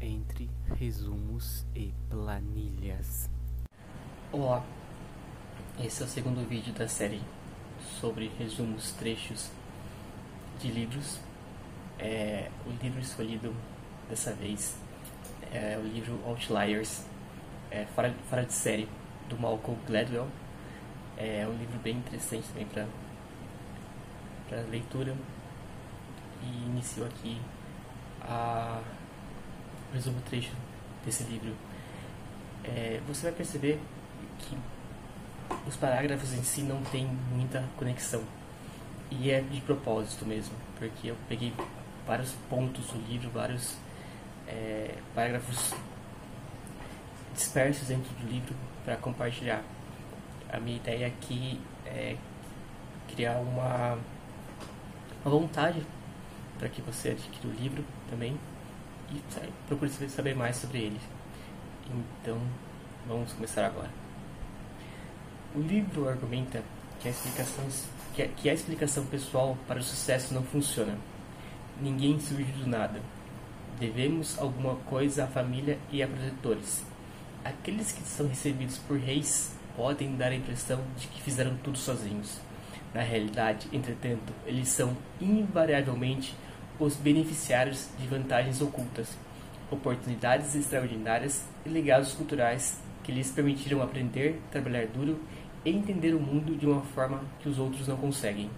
entre 0.00 0.50
resumos 0.78 1.64
e 1.74 1.92
planilhas. 2.10 3.30
Olá, 4.32 4.64
esse 5.78 6.02
é 6.02 6.06
o 6.06 6.08
segundo 6.08 6.46
vídeo 6.48 6.72
da 6.74 6.88
série 6.88 7.20
sobre 8.00 8.30
resumos, 8.38 8.92
trechos 8.92 9.50
de 10.60 10.68
livros. 10.68 11.18
É, 11.98 12.50
o 12.66 12.70
livro 12.82 13.00
escolhido 13.00 13.54
dessa 14.08 14.32
vez 14.32 14.76
é 15.52 15.78
o 15.78 15.86
livro 15.86 16.20
Outliers, 16.26 17.04
é, 17.70 17.86
fora, 17.86 18.14
fora 18.28 18.44
de 18.44 18.52
série, 18.52 18.88
do 19.28 19.38
Malcolm 19.38 19.78
Gladwell. 19.86 20.28
É 21.16 21.46
um 21.48 21.56
livro 21.56 21.78
bem 21.78 21.96
interessante 21.96 22.46
também 22.48 22.66
para 22.66 24.60
leitura 24.70 25.16
e 26.42 26.66
inicio 26.66 27.04
aqui 27.06 27.40
a 28.20 28.82
resumo 29.96 30.20
trecho 30.28 30.52
desse 31.04 31.24
livro, 31.24 31.52
é, 32.64 33.00
você 33.06 33.24
vai 33.24 33.32
perceber 33.32 33.80
que 34.38 34.56
os 35.66 35.76
parágrafos 35.76 36.32
em 36.32 36.42
si 36.42 36.62
não 36.62 36.82
têm 36.84 37.06
muita 37.32 37.64
conexão. 37.76 38.22
E 39.10 39.30
é 39.30 39.40
de 39.40 39.60
propósito 39.60 40.26
mesmo, 40.26 40.54
porque 40.78 41.08
eu 41.08 41.16
peguei 41.28 41.52
vários 42.06 42.32
pontos 42.50 42.86
do 42.86 42.98
livro, 43.08 43.30
vários 43.30 43.74
é, 44.46 44.94
parágrafos 45.14 45.74
dispersos 47.34 47.88
dentro 47.88 48.12
do 48.14 48.28
livro 48.30 48.54
para 48.84 48.96
compartilhar. 48.96 49.62
A 50.52 50.58
minha 50.58 50.76
ideia 50.76 51.06
aqui 51.06 51.60
é 51.84 52.16
criar 53.08 53.38
uma, 53.38 53.98
uma 55.24 55.30
vontade 55.30 55.82
para 56.58 56.68
que 56.68 56.82
você 56.82 57.10
adquira 57.10 57.48
o 57.48 57.52
livro 57.52 57.84
também 58.10 58.36
e 59.10 59.22
procure 59.68 59.90
saber 59.90 60.34
mais 60.34 60.56
sobre 60.56 60.78
ele. 60.78 61.00
Então, 62.20 62.38
vamos 63.06 63.32
começar 63.32 63.66
agora. 63.66 63.90
O 65.54 65.60
livro 65.60 66.08
argumenta 66.08 66.62
que 67.00 67.08
a, 67.08 67.10
explicação, 67.10 67.64
que 68.14 68.22
a, 68.22 68.28
que 68.28 68.50
a 68.50 68.54
explicação 68.54 69.06
pessoal 69.06 69.56
para 69.66 69.78
o 69.78 69.82
sucesso 69.82 70.34
não 70.34 70.42
funciona. 70.42 70.96
Ninguém 71.80 72.18
surge 72.18 72.52
do 72.52 72.66
nada. 72.66 73.00
Devemos 73.78 74.38
alguma 74.38 74.76
coisa 74.76 75.24
à 75.24 75.26
família 75.26 75.78
e 75.90 76.02
a 76.02 76.08
protetores. 76.08 76.84
Aqueles 77.44 77.92
que 77.92 78.02
são 78.02 78.26
recebidos 78.26 78.78
por 78.78 78.98
reis 78.98 79.54
podem 79.76 80.16
dar 80.16 80.28
a 80.28 80.34
impressão 80.34 80.82
de 80.98 81.06
que 81.06 81.22
fizeram 81.22 81.56
tudo 81.62 81.78
sozinhos. 81.78 82.40
Na 82.94 83.02
realidade, 83.02 83.68
entretanto, 83.72 84.32
eles 84.46 84.68
são 84.68 84.96
invariavelmente 85.20 86.34
os 86.78 86.96
beneficiários 86.96 87.88
de 87.98 88.06
vantagens 88.06 88.60
ocultas, 88.60 89.16
oportunidades 89.70 90.54
extraordinárias 90.54 91.44
e 91.64 91.68
legados 91.68 92.12
culturais 92.12 92.78
que 93.02 93.12
lhes 93.12 93.30
permitiram 93.30 93.82
aprender, 93.82 94.40
trabalhar 94.50 94.86
duro 94.86 95.18
e 95.64 95.70
entender 95.70 96.14
o 96.14 96.20
mundo 96.20 96.56
de 96.56 96.66
uma 96.66 96.82
forma 96.82 97.22
que 97.40 97.48
os 97.48 97.58
outros 97.58 97.88
não 97.88 97.96
conseguem. 97.96 98.50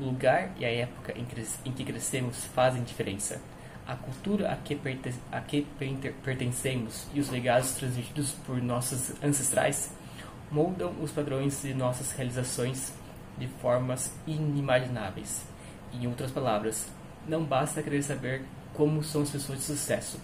O 0.00 0.04
lugar 0.04 0.52
e 0.58 0.64
a 0.64 0.70
época 0.70 1.14
em 1.16 1.72
que 1.72 1.84
crescemos 1.84 2.44
fazem 2.46 2.82
diferença. 2.82 3.40
A 3.86 3.94
cultura 3.94 4.50
a 4.52 4.56
que, 4.56 4.78
a 5.30 5.40
que 5.40 5.66
pertencemos 6.24 7.06
e 7.12 7.20
os 7.20 7.30
legados 7.30 7.72
transmitidos 7.72 8.32
por 8.46 8.62
nossos 8.62 9.12
ancestrais 9.22 9.90
moldam 10.50 10.94
os 11.00 11.10
padrões 11.10 11.62
de 11.62 11.74
nossas 11.74 12.12
realizações 12.12 12.92
de 13.38 13.48
formas 13.60 14.12
inimagináveis. 14.26 15.44
Em 15.92 16.06
outras 16.06 16.30
palavras, 16.30 16.86
não 17.26 17.44
basta 17.44 17.82
querer 17.82 18.02
saber 18.02 18.44
como 18.74 19.02
são 19.02 19.22
as 19.22 19.30
pessoas 19.30 19.58
de 19.58 19.64
sucesso. 19.64 20.18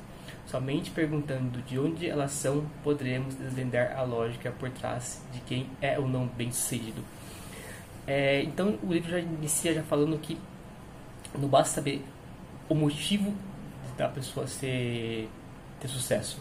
Somente 0.47 0.91
perguntando 0.91 1.61
de 1.63 1.79
onde 1.79 2.09
elas 2.09 2.33
são, 2.33 2.65
poderemos 2.83 3.35
desvendar 3.35 3.97
a 3.97 4.03
lógica 4.03 4.51
por 4.51 4.71
trás 4.71 5.23
de 5.33 5.41
quem 5.41 5.69
é 5.81 5.99
ou 5.99 6.09
não 6.09 6.27
bem-sucedido. 6.27 7.03
É, 8.07 8.43
então, 8.43 8.79
o 8.83 8.93
livro 8.93 9.11
já 9.11 9.19
inicia 9.19 9.75
já 9.75 9.83
falando 9.83 10.19
que 10.19 10.39
não 11.39 11.49
basta 11.49 11.75
saber 11.75 12.03
o 12.69 12.75
motivo 12.75 13.35
da 13.99 14.09
pessoa 14.09 14.47
ser, 14.47 15.29
ter 15.81 15.89
sucesso. 15.89 16.41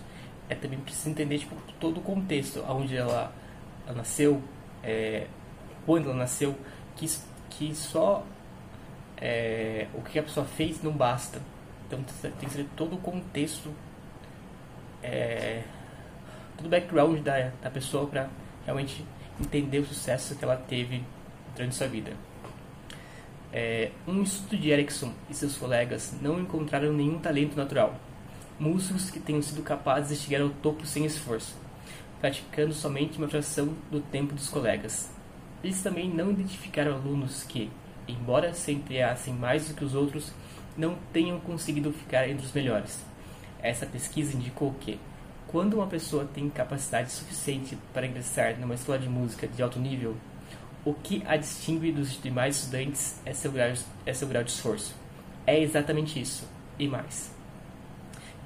É 0.49 0.55
também 0.55 0.79
preciso 0.79 1.09
entender 1.09 1.39
tipo, 1.39 1.55
todo 1.77 1.97
o 1.97 2.01
contexto, 2.01 2.63
onde 2.69 2.95
ela, 2.95 3.33
ela 3.85 3.97
nasceu, 3.97 4.41
é, 4.81 5.27
quando 5.85 6.05
ela 6.05 6.19
nasceu, 6.19 6.55
que, 6.95 7.05
que 7.49 7.75
só 7.75 8.23
é, 9.19 9.87
o 9.93 10.01
que 10.01 10.19
a 10.19 10.23
pessoa 10.23 10.45
fez 10.45 10.81
não 10.81 10.91
basta. 10.91 11.41
Então 11.87 12.03
tem 12.21 12.49
que 12.49 12.49
ser 12.49 12.65
todo 12.75 12.95
o 12.95 12.99
contexto, 12.99 13.73
é, 15.01 15.63
todo 16.57 16.65
o 16.65 16.69
background 16.69 17.19
da, 17.21 17.51
da 17.61 17.69
pessoa 17.69 18.07
para 18.07 18.29
realmente 18.65 19.05
entender 19.39 19.79
o 19.79 19.85
sucesso 19.85 20.35
que 20.35 20.43
ela 20.43 20.57
teve 20.57 21.03
durante 21.55 21.75
sua 21.75 21.87
vida. 21.87 22.11
É, 23.51 23.91
um 24.05 24.21
estudo 24.21 24.57
de 24.57 24.69
Erickson 24.69 25.13
e 25.29 25.33
seus 25.33 25.57
colegas 25.57 26.13
não 26.21 26.39
encontraram 26.39 26.91
nenhum 26.91 27.17
talento 27.19 27.55
natural, 27.55 27.95
músicos 28.59 29.09
que 29.09 29.19
tenham 29.19 29.41
sido 29.41 29.63
capazes 29.63 30.09
de 30.09 30.25
chegar 30.25 30.43
ao 30.43 30.49
topo 30.49 30.85
sem 30.85 31.05
esforço, 31.05 31.55
praticando 32.19 32.73
somente 32.73 33.17
uma 33.17 33.29
fração 33.29 33.73
do 33.89 34.01
tempo 34.01 34.33
dos 34.33 34.49
colegas. 34.49 35.09
Eles 35.63 35.81
também 35.81 36.09
não 36.09 36.31
identificaram 36.31 36.93
alunos 36.93 37.43
que, 37.43 37.69
embora 38.07 38.53
se 38.53 38.71
empenhassem 38.71 39.33
mais 39.33 39.67
do 39.67 39.73
que 39.73 39.83
os 39.83 39.93
outros, 39.93 40.31
não 40.77 40.97
tenham 41.11 41.39
conseguido 41.39 41.91
ficar 41.91 42.29
entre 42.29 42.45
os 42.45 42.51
melhores. 42.51 43.03
Essa 43.61 43.85
pesquisa 43.85 44.35
indicou 44.35 44.73
que, 44.79 44.99
quando 45.47 45.73
uma 45.75 45.87
pessoa 45.87 46.25
tem 46.25 46.49
capacidade 46.49 47.11
suficiente 47.11 47.77
para 47.93 48.05
ingressar 48.05 48.59
numa 48.59 48.75
escola 48.75 48.99
de 48.99 49.09
música 49.09 49.47
de 49.47 49.61
alto 49.63 49.79
nível, 49.79 50.15
o 50.85 50.93
que 50.93 51.23
a 51.25 51.35
distingue 51.35 51.91
dos 51.91 52.21
demais 52.21 52.57
estudantes 52.57 53.19
é 53.25 53.33
seu 53.33 53.51
grau, 53.51 53.73
é 54.05 54.13
seu 54.13 54.27
grau 54.27 54.43
de 54.43 54.51
esforço. 54.51 54.95
É 55.45 55.59
exatamente 55.59 56.21
isso, 56.21 56.47
e 56.77 56.87
mais. 56.87 57.31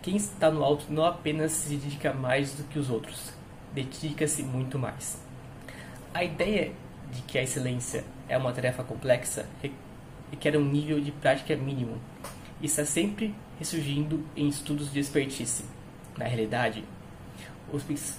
Quem 0.02 0.16
está 0.16 0.50
no 0.50 0.64
alto 0.64 0.86
não 0.90 1.06
apenas 1.06 1.52
se 1.52 1.70
dedica 1.70 2.14
mais 2.14 2.54
do 2.54 2.64
que 2.64 2.80
os 2.80 2.90
outros, 2.90 3.32
dedica-se 3.74 4.42
muito 4.42 4.80
mais. 4.80 5.20
A 6.14 6.24
ideia 6.24 6.72
de 7.12 7.22
que 7.24 7.38
a 7.38 7.44
excelência 7.44 8.04
é 8.31 8.38
uma 8.38 8.53
tarefa 8.53 8.81
complexa 8.81 9.46
requer 10.31 10.56
um 10.56 10.64
nível 10.64 11.02
de 11.02 11.12
prática 11.12 11.53
mínimo 11.53 11.97
e 12.62 12.66
está 12.66 12.86
sempre 12.86 13.36
ressurgindo 13.59 14.25
em 14.38 14.47
estudos 14.47 14.92
de 14.92 15.02
expertise. 15.02 15.66
Na 16.18 16.24
realidade, 16.25 16.86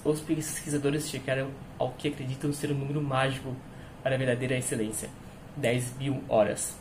os 0.04 0.20
pesquisadores 0.20 1.08
chegaram 1.08 1.48
ao 1.78 1.92
que 1.92 2.08
acreditam 2.08 2.52
ser 2.52 2.70
um 2.70 2.74
número 2.74 3.00
mágico 3.00 3.56
para 4.02 4.14
a 4.14 4.18
verdadeira 4.18 4.58
excelência: 4.58 5.08
10 5.56 5.96
mil 5.96 6.22
horas. 6.28 6.76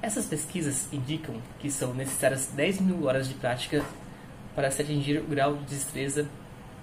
Essas 0.00 0.26
pesquisas 0.26 0.92
indicam 0.92 1.42
que 1.58 1.72
são 1.72 1.92
necessárias 1.92 2.46
10 2.54 2.82
mil 2.82 3.04
horas 3.06 3.26
de 3.26 3.34
prática 3.34 3.84
para 4.54 4.70
se 4.70 4.80
atingir 4.80 5.18
o 5.18 5.24
grau 5.24 5.56
de 5.56 5.64
destreza 5.64 6.28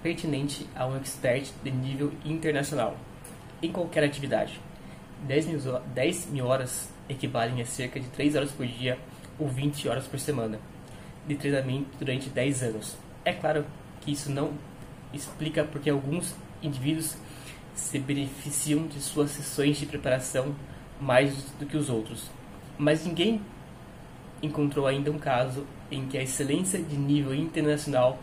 pertinente 0.02 0.66
a 0.76 0.86
um 0.86 0.98
expert 0.98 1.50
de 1.64 1.70
nível 1.70 2.12
internacional 2.26 2.94
em 3.62 3.72
qualquer 3.72 4.04
atividade. 4.04 4.60
10 5.26 5.46
mil, 5.46 5.80
10 5.94 6.26
mil 6.26 6.46
horas 6.46 6.88
equivalem 7.08 7.60
a 7.60 7.66
cerca 7.66 8.00
de 8.00 8.08
3 8.08 8.36
horas 8.36 8.50
por 8.50 8.66
dia 8.66 8.98
ou 9.38 9.48
20 9.48 9.88
horas 9.88 10.06
por 10.06 10.18
semana 10.18 10.58
de 11.26 11.34
treinamento 11.36 11.88
durante 11.98 12.28
10 12.28 12.62
anos. 12.62 12.96
É 13.24 13.32
claro 13.32 13.64
que 14.00 14.12
isso 14.12 14.30
não 14.30 14.52
explica 15.12 15.64
porque 15.64 15.90
alguns 15.90 16.34
indivíduos 16.62 17.16
se 17.74 17.98
beneficiam 17.98 18.86
de 18.86 19.00
suas 19.00 19.30
sessões 19.30 19.78
de 19.78 19.86
preparação 19.86 20.54
mais 21.00 21.34
do 21.58 21.66
que 21.66 21.76
os 21.76 21.88
outros, 21.88 22.30
mas 22.78 23.04
ninguém 23.04 23.40
encontrou 24.42 24.86
ainda 24.86 25.10
um 25.10 25.18
caso 25.18 25.66
em 25.90 26.06
que 26.06 26.18
a 26.18 26.22
excelência 26.22 26.80
de 26.80 26.96
nível 26.96 27.34
internacional 27.34 28.18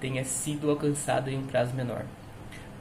tenha 0.00 0.24
sido 0.24 0.70
alcançada 0.70 1.30
em 1.30 1.38
um 1.38 1.46
prazo 1.46 1.74
menor. 1.74 2.04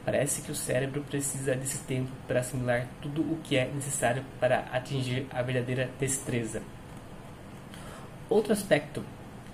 Parece 0.06 0.42
que 0.42 0.52
o 0.52 0.56
cérebro 0.56 1.02
precisa 1.02 1.56
desse 1.56 1.78
tempo 1.80 2.12
para 2.28 2.42
assimilar 2.42 2.88
tudo 3.02 3.22
o 3.22 3.40
que 3.44 3.56
é 3.56 3.66
necessário 3.74 4.24
para 4.40 4.60
atingir 4.72 5.26
a 5.32 5.42
verdadeira 5.42 5.90
destreza. 5.98 6.62
Outro 8.30 8.52
aspecto 8.52 9.04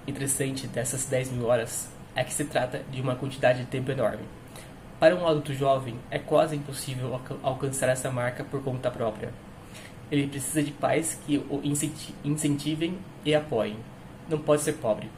interessante 0.07 0.66
dessas 0.68 1.06
10 1.06 1.34
mil 1.34 1.46
horas 1.46 1.90
é 2.16 2.24
que 2.24 2.34
se 2.34 2.46
trata 2.46 2.81
de 2.90 3.00
uma 3.00 3.16
quantidade 3.16 3.60
de 3.60 3.66
tempo 3.68 3.92
enorme. 3.92 4.24
Para 5.00 5.16
um 5.16 5.28
adulto 5.28 5.54
jovem, 5.54 6.00
é 6.10 6.18
quase 6.18 6.56
impossível 6.56 7.22
alcançar 7.44 7.88
essa 7.90 8.10
marca 8.10 8.44
por 8.44 8.63
conta 8.63 8.90
própria. 8.90 9.31
Ele 10.12 10.28
precisa 10.28 10.63
de 10.63 10.72
pais 10.72 11.19
que 11.25 11.38
o 11.38 11.62
incentivem 12.24 12.98
e 13.24 13.36
apoiem. 13.36 13.78
Não 14.28 14.40
pode 14.40 14.63
ser 14.63 14.74
pobre, 14.74 15.10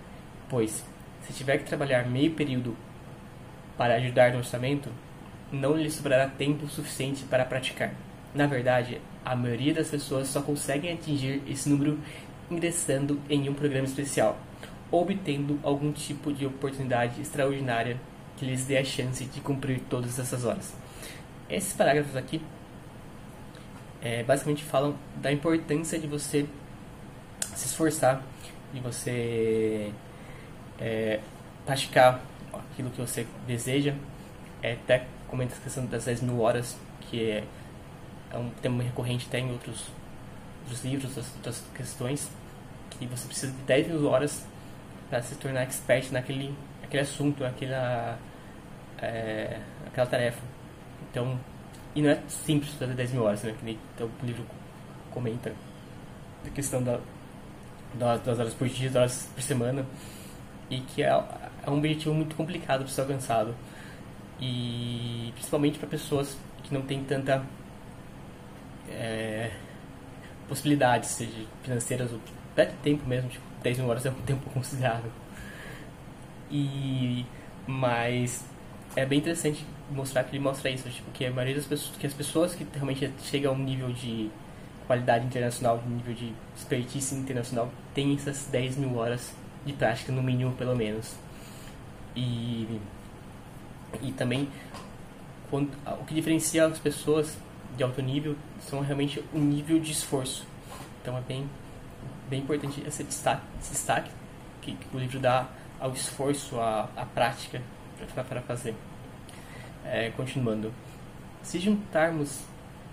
pois, 0.50 0.84
se 1.22 1.34
tiver 1.34 1.58
que 1.58 1.64
trabalhar 1.64 2.06
meio 2.06 2.34
período 2.34 2.76
para 3.78 3.96
ajudar 3.96 4.34
no 4.34 4.40
orçamento, 4.40 4.90
não 5.52 5.76
lhe 5.76 5.90
sobrará 5.90 6.28
tempo 6.28 6.68
suficiente 6.68 7.24
para 7.26 7.46
praticar. 7.46 7.94
Na 8.34 8.48
verdade, 8.48 9.02
a 9.26 9.36
maioria 9.36 9.74
das 9.74 9.90
pessoas 9.90 10.28
só 10.28 10.42
conseguem 10.42 10.94
atingir 10.94 11.42
esse 11.48 11.70
número 11.70 12.00
ingressando 12.50 13.20
em 13.30 13.50
um 13.50 13.54
programa 13.54 13.86
especial, 13.86 14.38
obtendo 14.90 15.60
algum 15.64 15.92
tipo 15.92 16.34
de 16.34 16.46
oportunidade 16.46 17.22
extraordinária 17.22 17.98
que 18.38 18.46
lhes 18.46 18.66
dê 18.66 18.78
a 18.78 18.84
chance 18.84 19.24
de 19.26 19.40
cumprir 19.42 19.82
todas 19.90 20.18
essas 20.18 20.46
horas. 20.46 20.74
Esses 21.50 21.74
parágrafos 21.74 22.16
aqui 22.16 22.42
é, 24.02 24.24
basicamente 24.24 24.64
falam 24.64 24.96
da 25.18 25.32
importância 25.32 26.00
de 26.00 26.08
você 26.08 26.46
se 27.56 27.68
esforçar, 27.68 28.24
de 28.74 28.80
você 28.80 29.92
é, 30.80 31.20
praticar 31.66 32.22
aquilo 32.52 32.90
que 32.90 33.00
você 33.00 33.28
deseja. 33.46 33.94
É, 34.64 34.74
até 34.74 35.06
comenta 35.32 35.56
a 35.56 35.58
questão 35.60 35.86
das 35.86 36.06
10 36.06 36.22
mil 36.22 36.42
horas, 36.42 36.78
que 37.00 37.32
é, 37.32 37.44
é 38.32 38.38
um 38.38 38.50
tema 38.62 38.84
recorrente 38.84 39.26
até 39.28 39.40
em 39.40 39.50
outros, 39.52 39.88
outros 40.64 40.84
livros, 40.84 41.18
outras 41.18 41.64
questões, 41.74 42.30
que 42.92 43.06
você 43.08 43.26
precisa 43.26 43.52
de 43.52 43.64
10 43.64 43.88
mil 43.88 44.08
horas 44.08 44.46
para 45.10 45.22
se 45.24 45.36
tornar 45.36 45.64
expert 45.64 46.12
naquele, 46.12 46.54
naquele 46.82 47.02
assunto, 47.02 47.42
naquela, 47.42 48.20
é, 49.02 49.60
tarefa. 49.94 50.42
Então, 51.10 51.40
e 51.96 52.02
não 52.02 52.10
é 52.10 52.22
simples 52.28 52.74
fazer 52.74 52.94
10 52.94 53.14
mil 53.14 53.24
horas, 53.24 53.42
né? 53.44 53.56
Que 53.58 53.66
nem 53.66 53.80
então, 53.96 54.10
o 54.22 54.26
livro 54.26 54.46
comenta 55.12 55.54
a 56.46 56.50
questão 56.50 56.84
da, 56.84 57.00
das 58.18 58.40
horas 58.40 58.54
por 58.54 58.68
dia, 58.68 58.90
das 58.90 58.96
horas 58.98 59.30
por 59.34 59.42
semana, 59.42 59.86
e 60.70 60.80
que 60.82 61.04
é, 61.04 61.10
é 61.10 61.70
um 61.70 61.78
objetivo 61.78 62.14
muito 62.14 62.36
complicado 62.36 62.80
para 62.80 62.88
ser 62.90 63.02
alcançado. 63.02 63.56
E 64.40 65.01
principalmente 65.42 65.80
para 65.80 65.90
pessoas 65.90 66.38
que 66.64 66.72
não 66.72 66.84
têm 66.84 67.04
tanta 67.04 67.44
é, 68.88 69.50
possibilidades, 70.48 71.10
seja 71.10 71.46
financeiras 71.64 72.12
ou 72.12 72.20
até 72.54 72.66
de 72.66 72.76
tempo 72.78 73.08
mesmo, 73.08 73.28
tipo, 73.30 73.44
10 73.64 73.80
mil 73.80 73.88
horas 73.90 74.06
é 74.06 74.12
um 74.12 74.22
tempo 74.22 74.48
considerável. 74.52 75.12
E, 76.52 77.26
mas 77.66 78.46
é 78.96 79.04
bem 79.06 79.18
interessante 79.20 79.66
mostrar 79.90 80.24
que 80.26 80.32
ele 80.36 80.44
mostra 80.44 80.70
isso, 80.70 80.88
tipo, 80.90 81.10
que 81.12 81.26
a 81.26 81.32
maioria 81.32 81.56
das 81.56 81.66
pessoas, 81.66 81.98
que 81.98 82.06
as 82.06 82.14
pessoas 82.14 82.54
que 82.54 82.66
realmente 82.74 83.12
chegam 83.24 83.54
a 83.54 83.56
um 83.56 83.60
nível 83.60 83.92
de 83.92 84.30
qualidade 84.86 85.26
internacional, 85.26 85.82
um 85.86 85.90
nível 85.90 86.14
de 86.14 86.34
expertise 86.56 87.16
internacional, 87.16 87.72
têm 87.96 88.14
essas 88.14 88.48
10 88.52 88.78
mil 88.78 88.96
horas 88.96 89.34
de 89.66 89.74
prática, 89.74 90.12
no 90.12 90.22
mínimo, 90.22 90.52
pelo 90.54 90.76
menos. 90.76 91.16
E, 92.16 92.80
e 94.02 94.12
também, 94.12 94.48
quando, 95.52 95.70
o 96.00 96.06
que 96.06 96.16
diferencia 96.16 96.66
as 96.66 96.80
pessoas 96.80 97.38
de 97.78 97.84
alto 97.84 98.02
nível 98.02 98.36
são 98.62 98.80
realmente 98.80 99.24
o 99.34 99.38
nível 99.38 99.80
de 99.80 99.92
esforço. 99.92 100.48
Então 101.02 101.18
é 101.18 101.22
bem, 101.22 101.48
bem 102.30 102.40
importante 102.40 102.82
esse 102.88 103.04
destaque, 103.04 103.44
esse 103.60 103.72
destaque 103.72 104.10
que, 104.62 104.74
que 104.74 104.96
o 104.96 105.00
livro 105.00 105.20
dá 105.20 105.48
ao 105.80 105.92
esforço, 105.92 106.60
à, 106.60 106.90
à 106.96 107.06
prática 107.06 107.62
para 108.16 108.42
fazer. 108.42 108.74
É, 109.86 110.10
continuando. 110.12 110.74
Se 111.44 111.60
juntarmos 111.60 112.40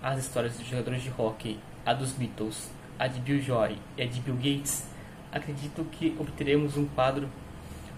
as 0.01 0.19
histórias 0.19 0.57
dos 0.57 0.67
jogadores 0.67 1.03
de 1.03 1.11
hockey, 1.17 1.59
a 1.85 1.93
dos 1.93 2.11
Beatles, 2.11 2.69
a 2.97 3.07
de 3.07 3.19
Bill 3.19 3.41
Joy 3.41 3.77
e 3.97 4.01
a 4.01 4.05
de 4.05 4.19
Bill 4.19 4.35
Gates, 4.35 4.87
acredito 5.31 5.85
que 5.91 6.15
obteremos 6.19 6.75
um 6.75 6.85
quadro 6.85 7.29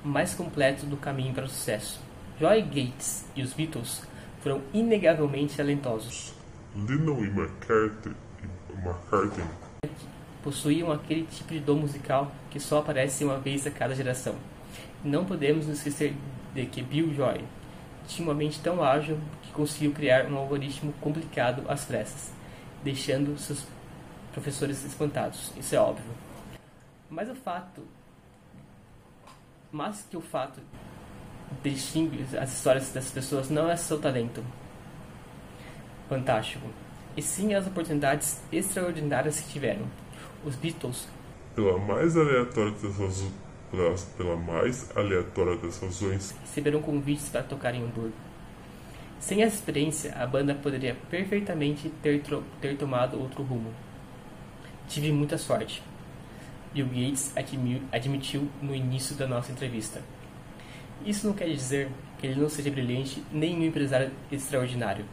mais 0.04 0.34
completo 0.34 0.86
do 0.86 0.98
caminho 0.98 1.34
para 1.34 1.46
o 1.46 1.50
sucesso. 1.50 2.00
Joy 2.40 2.62
Gates 2.64 3.26
e 3.36 3.42
os 3.42 3.54
Beatles 3.54 4.04
foram 4.42 4.62
inegavelmente 4.74 5.56
talentosos. 5.56 6.34
Lennon 6.76 7.24
e 7.24 7.28
McCartney, 7.28 8.16
McCartney 8.84 9.46
possuíam 10.44 10.92
aquele 10.92 11.24
tipo 11.24 11.54
de 11.54 11.60
dom 11.60 11.78
musical 11.78 12.32
que 12.50 12.60
só 12.60 12.80
aparece 12.80 13.24
uma 13.24 13.38
vez 13.38 13.66
a 13.68 13.72
cada 13.72 13.96
geração. 13.96 14.36
Não 15.04 15.26
podemos 15.26 15.68
nos 15.68 15.78
esquecer 15.78 16.16
de 16.54 16.66
que 16.66 16.82
Bill 16.82 17.14
Joy 17.14 17.44
tinha 18.08 18.28
uma 18.28 18.34
mente 18.34 18.60
tão 18.60 18.84
ágil 18.84 19.20
que 19.44 19.52
conseguiu 19.52 19.92
criar 19.92 20.26
um 20.26 20.38
algoritmo 20.38 20.94
complicado 20.94 21.64
às 21.68 21.86
pressas, 21.86 22.32
deixando 22.84 23.38
seus 23.38 23.66
professores 24.34 24.84
espantados. 24.84 25.52
Isso 25.58 25.76
é 25.76 25.80
óbvio. 25.80 26.12
Mas 27.10 27.30
o 27.30 27.36
fato, 27.36 27.84
mais 29.72 30.06
que 30.10 30.18
o 30.18 30.22
fato 30.22 30.60
distingue 31.64 32.26
as 32.38 32.54
histórias 32.54 32.92
das 32.92 33.10
pessoas 33.10 33.50
não 33.50 33.70
é 33.70 33.76
seu 33.76 34.00
talento 34.00 34.44
fantástico, 36.12 36.68
e 37.16 37.22
sim 37.22 37.54
as 37.54 37.66
oportunidades 37.66 38.42
extraordinárias 38.52 39.40
que 39.40 39.54
tiveram. 39.54 39.86
Os 40.44 40.56
Beatles, 40.56 41.08
pela 41.56 41.78
mais 41.78 42.18
aleatória 42.18 42.72
das 42.72 42.98
razões, 42.98 43.34
pela, 44.18 44.36
mais 44.36 44.92
aleatória 44.98 45.56
das 45.56 45.80
razões, 45.80 46.36
receberam 46.42 46.82
convites 46.82 47.30
para 47.30 47.44
tocar 47.44 47.74
em 47.74 47.84
Hamburgo. 47.84 48.14
Sem 49.22 49.44
essa 49.44 49.56
experiência, 49.56 50.14
a 50.16 50.28
banda 50.28 50.54
poderia 50.54 50.98
perfeitamente 51.10 51.90
ter, 52.02 52.22
ter 52.60 52.76
tomado 52.76 53.18
outro 53.18 53.44
rumo. 53.44 53.72
Tive 54.90 55.14
muita 55.14 55.38
sorte. 55.38 55.82
Bill 56.74 56.88
Gates 56.88 57.32
admitiu 57.92 58.50
no 58.62 58.76
início 58.76 59.16
da 59.16 59.28
nossa 59.28 59.52
entrevista. 59.52 60.02
Isso 61.06 61.26
não 61.26 61.34
quer 61.34 61.48
dizer 61.48 61.90
que 62.20 62.28
ele 62.28 62.40
não 62.40 62.48
seja 62.48 62.70
brilhante 62.70 63.24
nem 63.32 63.58
um 63.58 63.64
empresário 63.64 64.12
extraordinário. 64.32 65.06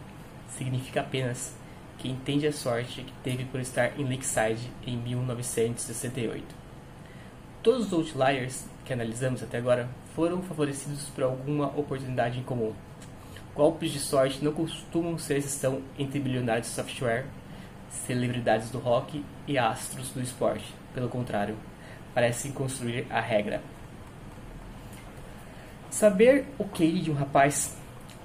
Significa 0.48 1.00
apenas 1.00 1.54
que 1.96 2.08
entende 2.08 2.46
a 2.46 2.52
sorte 2.52 3.02
que 3.02 3.12
teve 3.24 3.44
por 3.46 3.60
estar 3.60 3.98
em 3.98 4.04
Lakeside 4.04 4.70
em 4.86 4.96
1968. 4.96 6.44
Todos 7.62 7.86
os 7.86 7.92
outliers 7.92 8.66
que 8.84 8.92
analisamos 8.92 9.42
até 9.42 9.58
agora 9.58 9.88
foram 10.14 10.42
favorecidos 10.42 11.08
por 11.10 11.24
alguma 11.24 11.66
oportunidade 11.68 12.38
em 12.38 12.42
comum. 12.42 12.72
Golpes 13.54 13.90
de 13.90 13.98
sorte 13.98 14.44
não 14.44 14.52
costumam 14.52 15.18
ser 15.18 15.38
exceção 15.38 15.82
entre 15.98 16.20
bilionários 16.20 16.68
de 16.68 16.74
software, 16.74 17.26
celebridades 17.90 18.70
do 18.70 18.78
rock 18.78 19.24
e 19.46 19.58
astros 19.58 20.10
do 20.10 20.22
esporte. 20.22 20.72
Pelo 20.94 21.08
contrário, 21.08 21.56
parecem 22.14 22.52
construir 22.52 23.06
a 23.10 23.20
regra. 23.20 23.60
Saber 25.90 26.46
o 26.58 26.64
QI 26.64 27.00
de 27.00 27.10
um 27.10 27.14
rapaz 27.14 27.76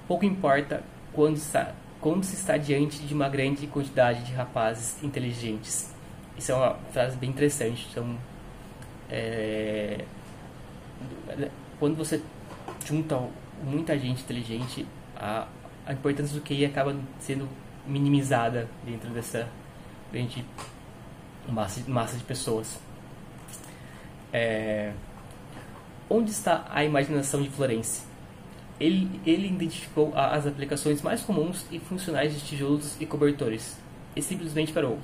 pouco 0.06 0.24
importa 0.24 0.82
quando, 1.12 1.36
está, 1.36 1.74
quando 2.00 2.24
se 2.24 2.34
está 2.34 2.56
diante 2.56 2.98
de 2.98 3.14
uma 3.14 3.28
grande 3.28 3.66
quantidade 3.66 4.22
de 4.24 4.32
rapazes 4.32 5.02
inteligentes. 5.02 5.92
Isso 6.36 6.52
é 6.52 6.54
uma 6.54 6.74
frase 6.92 7.16
bem 7.16 7.30
interessante. 7.30 7.86
Então, 7.90 8.16
é, 9.10 10.04
quando 11.78 11.96
você 11.96 12.20
junta 12.84 13.20
muita 13.62 13.98
gente 13.98 14.22
inteligente, 14.22 14.86
a, 15.16 15.46
a 15.86 15.92
importância 15.92 16.34
do 16.38 16.42
QI 16.42 16.64
acaba 16.64 16.96
sendo 17.20 17.48
minimizada 17.86 18.68
dentro 18.84 19.10
dessa 19.10 19.48
grande 20.12 20.44
massa, 21.48 21.82
massa 21.88 22.16
de 22.16 22.24
pessoas. 22.24 22.78
É, 24.32 24.92
onde 26.08 26.30
está 26.30 26.66
a 26.70 26.84
imaginação 26.84 27.42
de 27.42 27.50
Florence? 27.50 28.02
Ele, 28.78 29.20
ele 29.24 29.48
identificou 29.48 30.12
as 30.14 30.46
aplicações 30.46 31.00
mais 31.00 31.22
comuns 31.22 31.64
e 31.70 31.78
funcionais 31.78 32.34
de 32.34 32.40
tijolos 32.40 33.00
e 33.00 33.06
cobertores 33.06 33.78
e 34.16 34.22
simplesmente 34.22 34.72
parou. 34.72 34.98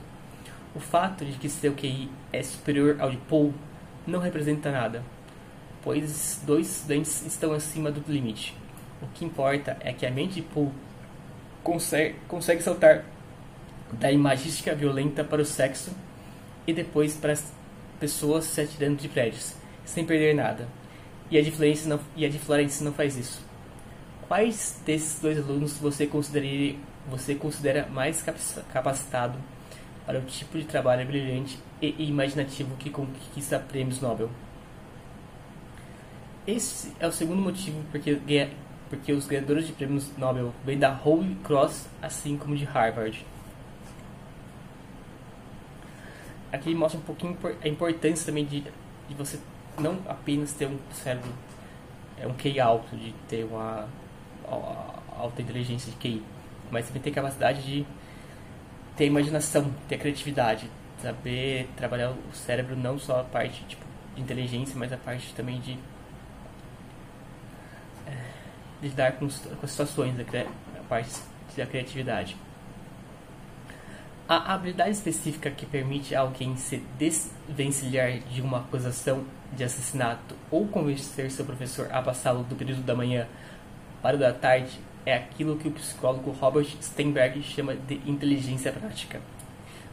O 0.74 0.80
fato 0.80 1.24
de 1.24 1.32
que 1.32 1.48
seu 1.48 1.74
QI 1.74 2.10
é 2.32 2.42
superior 2.42 2.96
ao 3.00 3.10
de 3.10 3.16
Paul 3.16 3.54
não 4.06 4.20
representa 4.20 4.70
nada, 4.70 5.02
pois 5.82 6.40
dois 6.44 6.76
estudantes 6.76 7.24
estão 7.26 7.52
acima 7.52 7.90
do 7.90 8.02
limite. 8.10 8.56
O 9.02 9.06
que 9.08 9.24
importa 9.24 9.76
é 9.80 9.92
que 9.92 10.04
a 10.04 10.10
mente 10.10 10.34
de 10.34 10.42
Paul 10.42 10.72
consegue, 11.62 12.16
consegue 12.28 12.62
saltar 12.62 13.04
da 13.92 14.10
imagística 14.12 14.74
violenta 14.74 15.24
para 15.24 15.42
o 15.42 15.44
sexo 15.44 15.90
e 16.66 16.72
depois 16.72 17.16
para 17.16 17.32
as 17.32 17.52
pessoas 17.98 18.44
se 18.44 18.60
atirando 18.60 18.96
de 18.96 19.08
prédios, 19.08 19.54
sem 19.84 20.04
perder 20.04 20.34
nada. 20.34 20.68
E 21.30 21.38
a 21.38 21.42
de 21.42 21.50
Florence 21.50 21.88
não, 21.88 22.00
e 22.16 22.26
a 22.26 22.28
de 22.28 22.38
Florence 22.38 22.82
não 22.82 22.92
faz 22.92 23.16
isso. 23.16 23.40
Quais 24.26 24.80
desses 24.84 25.20
dois 25.20 25.38
alunos 25.38 25.78
você, 25.78 26.08
você 27.08 27.34
considera 27.34 27.86
mais 27.88 28.24
capacitado 28.72 29.38
para 30.04 30.18
o 30.18 30.22
tipo 30.22 30.58
de 30.58 30.64
trabalho 30.64 31.06
brilhante 31.06 31.58
e 31.80 32.08
imaginativo 32.08 32.74
que 32.76 32.90
conquista 32.90 33.58
prêmios 33.58 34.00
Nobel? 34.00 34.28
Esse 36.46 36.92
é 36.98 37.06
o 37.06 37.12
segundo 37.12 37.40
motivo 37.40 37.80
porque, 37.92 38.18
porque 38.88 39.12
os 39.12 39.26
ganhadores 39.26 39.66
de 39.66 39.72
prêmios 39.72 40.10
Nobel 40.16 40.52
vêm 40.64 40.78
da 40.78 40.98
Holy 41.04 41.36
Cross, 41.44 41.88
assim 42.02 42.36
como 42.36 42.56
de 42.56 42.64
Harvard. 42.64 43.24
Aqui 46.52 46.74
mostra 46.74 46.98
um 46.98 47.02
pouquinho 47.02 47.38
a 47.62 47.68
importância 47.68 48.26
também 48.26 48.44
de, 48.44 48.62
de 49.08 49.14
você 49.16 49.38
não 49.78 49.98
apenas 50.08 50.52
ter 50.52 50.66
um 50.66 50.78
cérebro, 50.92 51.32
é 52.18 52.26
um 52.26 52.34
QI 52.34 52.60
alto, 52.60 52.96
de 52.96 53.12
ter 53.28 53.44
uma 53.44 53.88
alta 55.16 55.42
inteligência 55.42 55.90
de 55.92 55.96
QI, 55.98 56.22
mas 56.70 56.86
também 56.86 57.02
ter 57.02 57.10
capacidade 57.10 57.62
de 57.62 57.86
ter 58.96 59.06
imaginação, 59.06 59.72
ter 59.88 59.98
criatividade, 59.98 60.70
saber 61.00 61.68
trabalhar 61.76 62.10
o 62.10 62.34
cérebro 62.34 62.76
não 62.76 62.98
só 62.98 63.20
a 63.20 63.24
parte 63.24 63.64
tipo 63.64 63.84
de 64.14 64.22
inteligência, 64.22 64.74
mas 64.78 64.92
a 64.92 64.96
parte 64.96 65.32
também 65.34 65.60
de, 65.60 65.78
é, 68.06 68.16
lidar 68.82 69.12
com, 69.12 69.28
com 69.28 69.64
as 69.64 69.70
situações, 69.70 70.14
a, 70.18 70.78
a 70.78 70.82
parte 70.88 71.10
da 71.56 71.66
criatividade. 71.66 72.36
A 74.28 74.54
habilidade 74.54 74.90
específica 74.90 75.50
que 75.50 75.66
permite 75.66 76.14
alguém 76.14 76.56
se 76.56 76.76
desvencilhar 76.98 78.18
de 78.18 78.40
uma 78.40 78.58
acusação 78.58 79.24
de 79.56 79.64
assassinato 79.64 80.34
ou 80.50 80.66
convencer 80.68 81.30
seu 81.30 81.44
professor 81.44 81.88
a 81.90 82.00
passá-lo 82.00 82.44
do 82.44 82.54
período 82.54 82.82
da 82.82 82.94
manhã 82.94 83.26
para 84.02 84.16
o 84.16 84.20
da 84.20 84.32
tarde 84.32 84.80
é 85.04 85.14
aquilo 85.14 85.56
que 85.56 85.68
o 85.68 85.72
psicólogo 85.72 86.30
Robert 86.32 86.66
Steinberg 86.82 87.42
chama 87.42 87.74
de 87.74 87.94
inteligência 88.06 88.72
prática. 88.72 89.20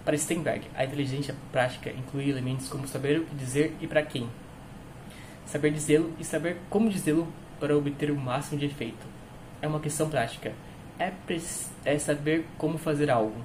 Para 0.06 0.18
Steinberg, 0.18 0.68
a 0.76 0.86
inteligência 0.86 1.36
prática 1.52 1.90
inclui 1.90 2.30
elementos 2.30 2.70
como 2.70 2.88
saber 2.88 3.20
o 3.20 3.26
que 3.26 3.36
dizer 3.36 3.76
e 3.82 3.88
para 3.88 4.04
quem, 4.04 4.30
saber 5.46 5.72
dizê-lo 5.72 6.14
e 6.20 6.24
saber 6.24 6.58
como 6.70 6.90
dizê-lo 6.90 7.28
para 7.60 7.76
obter 7.76 8.12
o 8.12 8.16
máximo 8.16 8.60
de 8.60 8.66
efeito. 8.66 9.06
É 9.62 9.68
uma 9.68 9.80
questão 9.80 10.10
prática. 10.10 10.54
É, 11.00 11.12
é 11.86 12.00
saber 12.00 12.46
como 12.58 12.78
fazer 12.78 13.10
algo 13.10 13.42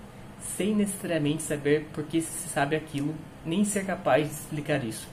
sem 0.56 0.74
necessariamente 0.74 1.42
saber 1.42 1.88
por 1.92 2.04
que 2.04 2.20
se 2.20 2.48
sabe 2.48 2.76
aquilo, 2.76 3.14
nem 3.44 3.64
ser 3.64 3.84
capaz 3.84 4.28
de 4.28 4.34
explicar 4.34 4.84
isso. 4.84 5.08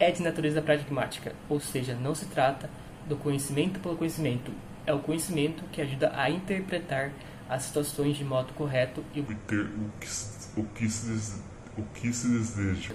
É 0.00 0.10
de 0.10 0.22
natureza 0.22 0.62
pragmática, 0.62 1.34
ou 1.48 1.58
seja, 1.58 1.94
não 1.94 2.14
se 2.14 2.26
trata 2.26 2.70
do 3.06 3.16
conhecimento 3.16 3.80
pelo 3.80 3.96
conhecimento, 3.96 4.52
é 4.86 4.92
o 4.92 5.00
conhecimento 5.00 5.64
que 5.72 5.82
ajuda 5.82 6.12
a 6.14 6.30
interpretar 6.30 7.10
as 7.48 7.62
situações 7.62 8.16
de 8.16 8.24
modo 8.24 8.52
correto 8.52 9.02
e 9.14 9.20
obter 9.20 9.60
o 9.60 9.90
que, 9.98 10.60
o 10.60 10.64
que, 10.64 10.88
se, 10.88 11.40
o 11.76 11.82
que 11.94 12.12
se 12.12 12.28
deseja. 12.28 12.94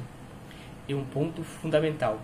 E 0.88 0.94
um 0.96 1.04
ponto 1.04 1.44
fundamental 1.44 2.22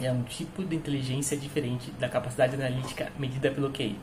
é 0.00 0.10
um 0.10 0.22
tipo 0.22 0.64
de 0.64 0.74
inteligência 0.74 1.36
diferente 1.36 1.90
da 1.92 2.08
capacidade 2.08 2.54
analítica 2.54 3.12
medida 3.18 3.50
pelo 3.50 3.70
QI. 3.70 3.98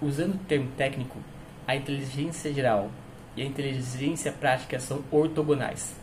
Usando 0.00 0.34
o 0.34 0.38
termo 0.38 0.70
técnico, 0.76 1.18
a 1.66 1.76
inteligência 1.76 2.52
geral 2.52 2.90
e 3.36 3.42
a 3.42 3.44
inteligência 3.44 4.32
prática 4.32 4.80
são 4.80 5.04
ortogonais. 5.10 5.94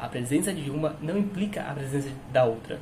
A 0.00 0.08
presença 0.08 0.52
de 0.52 0.70
uma 0.70 0.96
não 1.00 1.18
implica 1.18 1.62
a 1.62 1.72
presença 1.72 2.10
da 2.32 2.44
outra. 2.44 2.78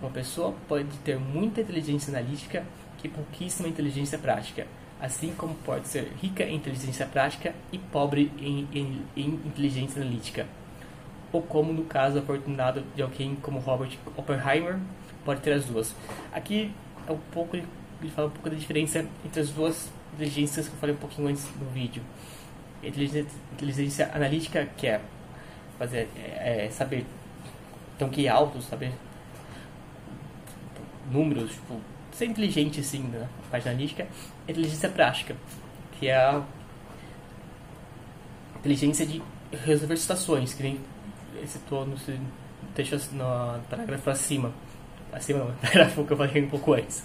Uma 0.00 0.10
pessoa 0.10 0.54
pode 0.68 0.96
ter 0.98 1.18
muita 1.18 1.60
inteligência 1.60 2.10
analítica 2.10 2.64
e 3.04 3.08
pouquíssima 3.08 3.68
inteligência 3.68 4.16
prática, 4.16 4.66
assim 5.00 5.34
como 5.36 5.54
pode 5.56 5.88
ser 5.88 6.12
rica 6.20 6.44
em 6.44 6.54
inteligência 6.56 7.04
prática 7.06 7.54
e 7.72 7.78
pobre 7.78 8.30
em, 8.38 8.68
em, 8.72 9.02
em 9.16 9.28
inteligência 9.44 10.00
analítica. 10.00 10.46
Ou 11.32 11.42
como 11.42 11.72
no 11.72 11.84
caso 11.84 12.18
afortunado 12.18 12.84
de 12.94 13.02
alguém 13.02 13.34
como 13.36 13.58
Robert 13.58 13.98
Oppenheimer, 14.16 14.78
pode 15.24 15.40
ter 15.40 15.52
as 15.52 15.64
duas. 15.64 15.94
Aqui 16.32 16.72
é 17.08 17.12
um 17.12 17.18
pouco 17.32 17.56
ele 17.56 17.66
fala 18.14 18.28
um 18.28 18.30
pouco 18.30 18.50
da 18.50 18.56
diferença 18.56 19.04
entre 19.24 19.40
as 19.40 19.50
duas 19.50 19.90
inteligências 20.14 20.68
que 20.68 20.74
eu 20.74 20.78
falei 20.78 20.94
um 20.94 20.98
pouquinho 20.98 21.28
antes 21.28 21.48
no 21.58 21.66
vídeo 21.70 22.02
inteligência, 22.82 23.26
inteligência 23.52 24.10
analítica 24.14 24.68
que 24.76 24.86
é 24.86 25.00
fazer 25.82 26.08
é, 26.16 26.66
é 26.66 26.70
saber 26.70 27.04
então 27.96 28.08
que 28.08 28.28
alto 28.28 28.62
saber 28.62 28.92
números 31.10 31.50
tipo, 31.50 31.80
ser 32.12 32.26
inteligente 32.26 32.80
assim 32.80 33.02
na 33.12 33.26
parte 33.50 33.68
analítica 33.68 34.06
inteligência 34.48 34.88
prática 34.88 35.34
que 35.98 36.08
é 36.08 36.16
a 36.16 36.40
inteligência 38.60 39.04
de 39.04 39.20
resolver 39.64 39.96
situações 39.96 40.54
que 40.54 40.62
nem 40.62 40.80
citou 41.46 41.84
no 41.84 41.96
texto 42.74 43.12
no 43.12 43.60
parágrafo 43.68 44.08
acima 44.08 44.52
acima 45.12 45.40
não, 45.40 45.52
parágrafo 45.60 46.04
que 46.04 46.12
eu 46.12 46.16
falei 46.16 46.44
um 46.44 46.48
pouco 46.48 46.74
antes 46.74 47.02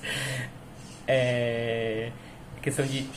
é 1.08 2.12
questão 2.62 2.86
de 2.86 3.08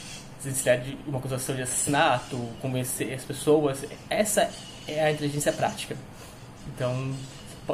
desvencilhar 0.43 0.81
de 0.81 0.97
uma 1.07 1.19
acusação 1.19 1.55
de 1.55 1.62
assassinato, 1.62 2.37
convencer 2.61 3.12
as 3.12 3.25
pessoas. 3.25 3.85
Essa 4.09 4.50
é 4.93 5.05
a 5.05 5.13
inteligência 5.13 5.53
prática. 5.53 5.97
Então, 6.75 7.15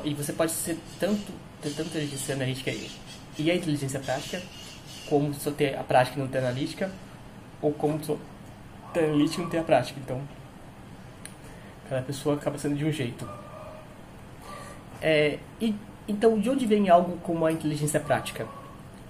e 0.04 0.14
você 0.14 0.32
pode 0.32 0.52
ser 0.52 0.78
tanto 0.98 1.32
ter 1.60 1.70
tanta 1.70 1.88
inteligência 1.88 2.34
analítica 2.34 2.70
e 3.38 3.50
a 3.50 3.54
inteligência 3.54 4.00
prática, 4.00 4.42
como 5.08 5.32
só 5.34 5.50
ter 5.50 5.76
a 5.76 5.82
prática 5.82 6.18
e 6.18 6.22
não 6.22 6.28
ter 6.28 6.38
a 6.38 6.40
analítica, 6.42 6.90
ou 7.62 7.72
como 7.72 8.02
só 8.04 8.16
ter 8.92 9.00
a 9.00 9.04
analítica 9.04 9.40
e 9.40 9.44
não 9.44 9.50
ter 9.50 9.58
a 9.58 9.62
prática. 9.64 9.98
Então, 10.02 10.20
cada 11.88 12.02
pessoa 12.02 12.36
acaba 12.36 12.58
sendo 12.58 12.76
de 12.76 12.84
um 12.84 12.92
jeito. 12.92 13.28
É, 15.00 15.38
e, 15.60 15.74
então, 16.08 16.38
de 16.38 16.50
onde 16.50 16.66
vem 16.66 16.88
algo 16.88 17.16
como 17.18 17.44
a 17.44 17.52
inteligência 17.52 18.00
prática? 18.00 18.46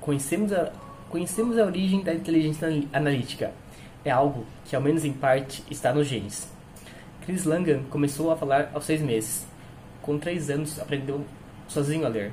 Conhecemos 0.00 0.52
a, 0.52 0.72
Conhecemos 1.08 1.56
a 1.56 1.64
origem 1.64 2.02
da 2.02 2.12
inteligência 2.12 2.68
analítica. 2.92 3.52
É 4.04 4.10
algo 4.10 4.44
que, 4.64 4.74
ao 4.74 4.82
menos 4.82 5.04
em 5.04 5.12
parte, 5.12 5.62
está 5.70 5.92
nos 5.92 6.06
genes. 6.06 6.48
Chris 7.26 7.44
Langan 7.44 7.82
começou 7.90 8.30
a 8.30 8.36
falar 8.36 8.70
aos 8.72 8.84
seis 8.84 9.02
meses. 9.02 9.44
Com 10.00 10.16
três 10.16 10.48
anos, 10.48 10.78
aprendeu 10.78 11.26
sozinho 11.66 12.06
a 12.06 12.08
ler. 12.08 12.30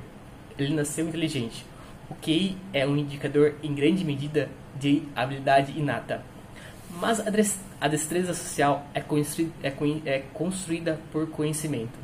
Ele 0.56 0.72
nasceu 0.72 1.08
inteligente. 1.08 1.66
O 2.08 2.14
QI 2.14 2.56
é 2.72 2.86
um 2.86 2.96
indicador, 2.96 3.56
em 3.60 3.74
grande 3.74 4.04
medida, 4.04 4.48
de 4.78 5.02
habilidade 5.16 5.76
inata. 5.76 6.22
Mas 7.00 7.20
a 7.80 7.88
destreza 7.88 8.32
social 8.34 8.86
é, 8.94 9.00
é, 9.64 9.72
é 10.06 10.18
construída 10.32 11.00
por 11.10 11.28
conhecimento. 11.28 11.98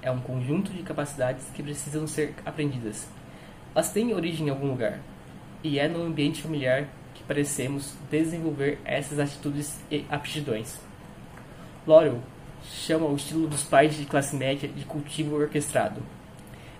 É 0.00 0.08
um 0.08 0.20
conjunto 0.20 0.70
de 0.70 0.84
capacidades 0.84 1.46
que 1.52 1.64
precisam 1.64 2.06
ser 2.06 2.36
aprendidas. 2.46 3.08
Elas 3.74 3.92
têm 3.92 4.14
origem 4.14 4.46
em 4.46 4.50
algum 4.50 4.68
lugar 4.68 5.00
e 5.64 5.80
é 5.80 5.88
no 5.88 6.04
ambiente 6.04 6.42
familiar 6.42 6.86
que 7.12 7.24
parecemos 7.24 7.92
desenvolver 8.08 8.78
essas 8.84 9.18
atitudes 9.18 9.80
e 9.90 10.04
aptidões. 10.08 10.89
Laurel 11.90 12.20
chama 12.62 13.06
o 13.06 13.16
estilo 13.16 13.48
dos 13.48 13.64
pais 13.64 13.96
de 13.96 14.04
classe 14.04 14.36
média 14.36 14.68
de 14.68 14.84
cultivo 14.84 15.34
orquestrado. 15.34 16.00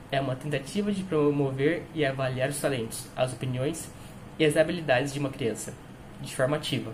É 0.08 0.20
uma 0.20 0.36
tentativa 0.36 0.92
de 0.92 1.02
promover 1.02 1.82
e 1.92 2.04
avaliar 2.04 2.48
os 2.48 2.60
talentos, 2.60 3.08
as 3.16 3.32
opiniões 3.32 3.90
e 4.38 4.44
as 4.44 4.56
habilidades 4.56 5.12
de 5.12 5.18
uma 5.18 5.28
criança, 5.28 5.74
de 6.20 6.34
forma 6.36 6.56
ativa. 6.56 6.92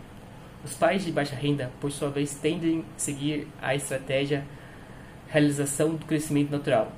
Os 0.65 0.73
pais 0.73 1.05
de 1.05 1.13
baixa 1.13 1.37
renda, 1.37 1.71
por 1.79 1.93
sua 1.93 2.09
vez, 2.09 2.35
tendem 2.35 2.81
a 2.81 2.99
seguir 2.99 3.49
a 3.61 3.75
estratégia 3.75 4.47
realização 5.29 5.91
do 5.95 6.07
crescimento 6.07 6.51
natural. 6.51 6.91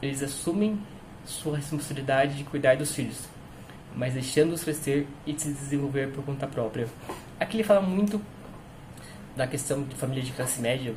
Eles 0.00 0.22
assumem 0.22 0.80
sua 1.22 1.58
responsabilidade 1.58 2.38
de 2.38 2.44
cuidar 2.44 2.78
dos 2.78 2.94
filhos, 2.94 3.28
mas 3.94 4.14
deixando-os 4.14 4.64
crescer 4.64 5.06
e 5.26 5.38
se 5.38 5.52
desenvolver 5.52 6.10
por 6.12 6.24
conta 6.24 6.46
própria. 6.46 6.88
Aqui 7.38 7.58
ele 7.58 7.64
fala 7.64 7.82
muito 7.82 8.18
da 9.36 9.46
questão 9.46 9.82
de 9.82 9.94
família 9.94 10.22
de 10.22 10.32
classe 10.32 10.60
média, 10.60 10.94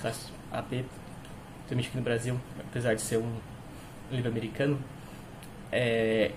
classe 0.00 0.30
AP, 0.52 0.84
principalmente 1.66 1.88
aqui 1.88 1.96
no 1.96 2.02
Brasil, 2.02 2.40
apesar 2.60 2.94
de 2.94 3.02
ser 3.02 3.18
um 3.18 3.32
livro 4.10 4.28
americano, 4.28 4.78
é, 5.72 6.32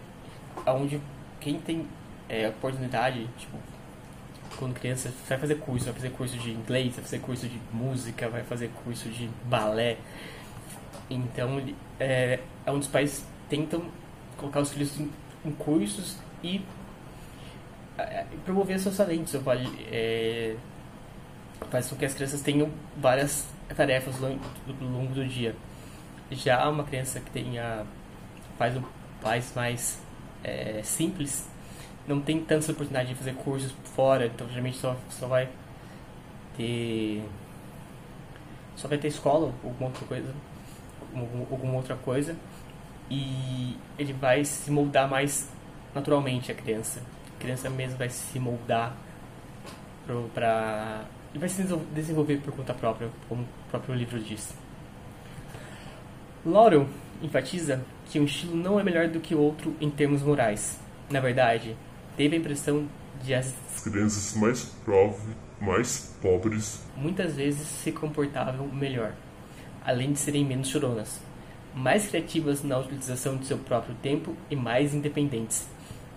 onde 0.65 1.01
quem 1.39 1.59
tem 1.59 1.87
é, 2.27 2.49
oportunidade, 2.49 3.27
tipo, 3.37 3.57
quando 4.57 4.73
criança, 4.73 5.11
vai 5.27 5.37
fazer 5.37 5.55
curso, 5.55 5.85
vai 5.85 5.93
fazer 5.93 6.09
curso 6.09 6.37
de 6.37 6.51
inglês, 6.51 6.93
vai 6.95 7.03
fazer 7.03 7.19
curso 7.19 7.47
de 7.47 7.59
música, 7.71 8.27
vai 8.29 8.43
fazer 8.43 8.69
curso 8.83 9.09
de 9.09 9.29
balé. 9.45 9.97
Então, 11.09 11.61
é, 11.99 12.39
é 12.65 12.71
os 12.71 12.87
pais 12.87 13.25
tentam 13.49 13.83
colocar 14.37 14.59
os 14.61 14.71
filhos 14.71 14.99
em 14.99 15.51
cursos 15.51 16.17
e 16.43 16.61
é, 17.97 18.25
promover 18.45 18.79
seus 18.79 18.97
talentos. 18.97 19.33
É, 19.91 20.55
faz 21.69 21.89
com 21.89 21.95
que 21.95 22.05
as 22.05 22.13
crianças 22.13 22.41
tenham 22.41 22.69
várias 22.97 23.45
tarefas 23.75 24.15
ao 24.23 24.31
longo 24.81 25.13
do 25.13 25.25
dia. 25.25 25.55
Já 26.31 26.69
uma 26.69 26.83
criança 26.83 27.19
que 27.19 27.31
tenha 27.31 27.85
um 28.59 28.83
pais 29.21 29.53
mais 29.55 29.99
é, 30.43 30.81
simples 30.83 31.47
não 32.07 32.19
tem 32.19 32.39
tanta 32.43 32.71
oportunidade 32.71 33.09
de 33.09 33.15
fazer 33.15 33.33
cursos 33.35 33.73
fora, 33.95 34.25
então 34.25 34.47
geralmente 34.47 34.77
só, 34.77 34.95
só 35.09 35.27
vai 35.27 35.47
ter 36.57 37.23
só 38.75 38.87
vai 38.87 38.97
ter 38.97 39.09
escola 39.09 39.53
ou 39.63 39.69
alguma 39.69 39.87
outra 39.87 40.05
coisa 40.07 40.33
alguma 41.15 41.75
outra 41.75 41.95
coisa 41.95 42.35
e 43.09 43.77
ele 43.97 44.13
vai 44.13 44.45
se 44.45 44.69
moldar 44.71 45.09
mais 45.09 45.49
naturalmente 45.93 46.51
a 46.51 46.55
criança. 46.55 47.01
A 47.35 47.41
criança 47.41 47.69
mesmo 47.69 47.97
vai 47.97 48.09
se 48.09 48.39
moldar 48.39 48.95
para 50.33 51.05
ele 51.31 51.39
vai 51.39 51.49
se 51.49 51.63
desenvolver 51.93 52.37
por 52.37 52.53
conta 52.53 52.73
própria, 52.73 53.09
como 53.27 53.43
o 53.43 53.69
próprio 53.69 53.95
livro 53.95 54.19
diz. 54.19 54.53
Laurel 56.45 56.87
enfatiza 57.21 57.83
que 58.05 58.19
um 58.19 58.25
estilo 58.25 58.55
não 58.55 58.79
é 58.79 58.83
melhor 58.83 59.07
do 59.07 59.19
que 59.19 59.35
o 59.35 59.39
outro 59.39 59.75
em 59.79 59.89
termos 59.89 60.21
morais. 60.21 60.79
Na 61.09 61.19
verdade, 61.19 61.75
teve 62.15 62.35
a 62.35 62.39
impressão 62.39 62.87
de 63.23 63.33
as 63.33 63.53
crianças 63.83 64.35
mais, 64.35 64.63
prove, 64.85 65.35
mais 65.59 66.15
pobres 66.21 66.83
muitas 66.95 67.35
vezes 67.35 67.67
se 67.67 67.91
comportavam 67.91 68.67
melhor, 68.67 69.13
além 69.85 70.13
de 70.13 70.19
serem 70.19 70.45
menos 70.45 70.69
choronas 70.69 71.19
mais 71.73 72.07
criativas 72.07 72.63
na 72.63 72.77
utilização 72.77 73.37
de 73.37 73.45
seu 73.45 73.57
próprio 73.57 73.95
tempo 74.01 74.35
e 74.49 74.55
mais 74.55 74.93
independentes. 74.93 75.67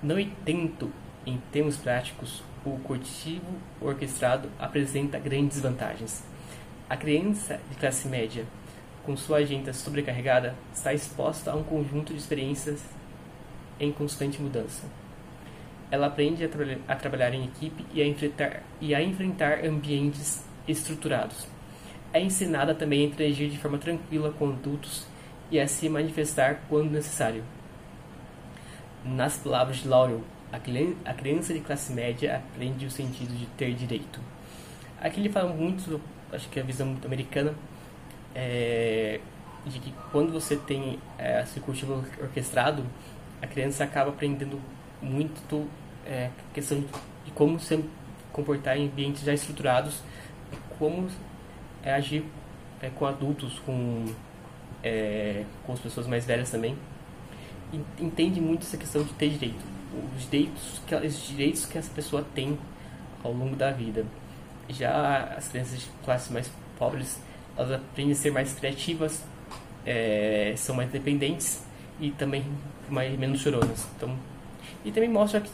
No 0.03 0.19
entanto, 0.19 0.91
em 1.27 1.41
termos 1.53 1.77
práticos, 1.77 2.43
o 2.71 2.79
cultivo 2.79 3.59
orquestrado 3.81 4.49
apresenta 4.59 5.19
grandes 5.19 5.61
vantagens. 5.61 6.23
A 6.89 6.97
criança 6.97 7.61
de 7.71 7.77
classe 7.77 8.07
média, 8.07 8.45
com 9.05 9.17
sua 9.17 9.39
agenda 9.39 9.73
sobrecarregada, 9.73 10.55
está 10.73 10.93
exposta 10.93 11.51
a 11.51 11.57
um 11.57 11.65
conjunto 11.65 12.13
de 12.13 12.19
experiências 12.19 12.85
em 13.81 13.91
constante 13.91 14.41
mudança. 14.41 14.85
Ela 15.91 16.07
aprende 16.07 16.45
a, 16.45 16.49
tra 16.49 16.65
a 16.89 16.97
trabalhar 16.97 17.35
em 17.35 17.45
equipe 17.45 17.85
e 17.93 18.01
a, 18.01 18.07
enfrentar, 18.07 18.63
e 18.81 18.95
a 18.95 19.03
enfrentar 19.03 19.65
ambientes 19.65 20.45
estruturados. 20.67 21.47
É 22.13 22.21
ensinada 22.21 22.75
também 22.75 23.03
a 23.03 23.07
interagir 23.07 23.51
de 23.51 23.59
forma 23.59 23.79
tranquila 23.79 24.33
com 24.39 24.51
adultos 24.51 25.07
e 25.51 25.59
a 25.59 25.67
se 25.67 25.89
manifestar 25.89 26.61
quando 26.69 26.91
necessário. 26.91 27.43
Nas 29.05 29.37
palavras 29.37 29.79
de 29.79 29.89
Laurel, 29.89 30.23
a 30.53 31.15
criança 31.15 31.55
de 31.55 31.61
classe 31.61 31.93
média 31.93 32.37
aprende 32.37 32.85
o 32.85 32.91
sentido 32.91 33.35
de 33.35 33.47
ter 33.47 33.75
direito. 33.75 34.21
Aqui 35.01 35.19
ele 35.19 35.31
fala 35.31 35.53
muito, 35.53 36.01
acho 36.31 36.49
que 36.49 36.59
é 36.59 36.63
a 36.63 36.65
visão 36.65 36.87
muito 36.87 37.07
americana, 37.07 37.55
é, 38.35 39.19
de 39.67 39.79
que 39.79 39.95
quando 40.11 40.33
você 40.33 40.57
tem 40.57 40.99
é, 41.19 41.43
esse 41.43 41.59
cultivo 41.61 42.05
orquestrado, 42.21 42.85
a 43.41 43.47
criança 43.47 43.85
acaba 43.85 44.11
aprendendo 44.11 44.61
muito 45.01 45.67
é, 46.07 46.31
questão 46.53 46.81
de 47.25 47.31
como 47.33 47.59
se 47.59 47.85
comportar 48.33 48.77
em 48.77 48.87
ambientes 48.87 49.23
já 49.23 49.33
estruturados, 49.33 50.03
como 50.79 51.09
é, 51.83 51.93
agir 51.95 52.25
é, 52.81 52.91
com 52.91 53.07
adultos, 53.07 53.59
com, 53.61 54.07
é, 54.83 55.45
com 55.65 55.73
as 55.73 55.81
pessoas 55.81 56.07
mais 56.07 56.25
velhas 56.25 56.51
também. 56.51 56.77
Entende 57.99 58.41
muito 58.41 58.63
essa 58.63 58.77
questão 58.77 59.03
de 59.03 59.13
ter 59.15 59.31
direito, 59.31 59.65
os 60.17 60.31
direitos 60.31 60.81
que, 60.87 60.95
os 60.95 61.29
direitos 61.29 61.67
que 61.67 61.79
essa 61.79 61.91
pessoa 61.93 62.25
tem 62.35 62.59
ao 63.23 63.33
longo 63.33 63.57
da 63.57 63.71
vida. 63.71 64.05
Já 64.69 65.35
as 65.37 65.49
crianças 65.49 65.81
de 65.81 65.87
classes 66.05 66.31
mais 66.31 66.51
pobres, 66.79 67.21
elas 67.57 67.73
aprendem 67.73 68.13
a 68.13 68.17
ser 68.17 68.31
mais 68.31 68.55
criativas, 68.55 69.23
é, 69.85 70.55
são 70.57 70.75
mais 70.75 70.91
dependentes 70.91 71.65
e 72.01 72.11
também 72.11 72.45
mais 72.89 73.19
menos 73.19 73.41
choronas. 73.41 73.87
Então, 73.97 74.17
e 74.85 74.91
também 74.91 75.09
mostra 75.09 75.41
que, 75.41 75.51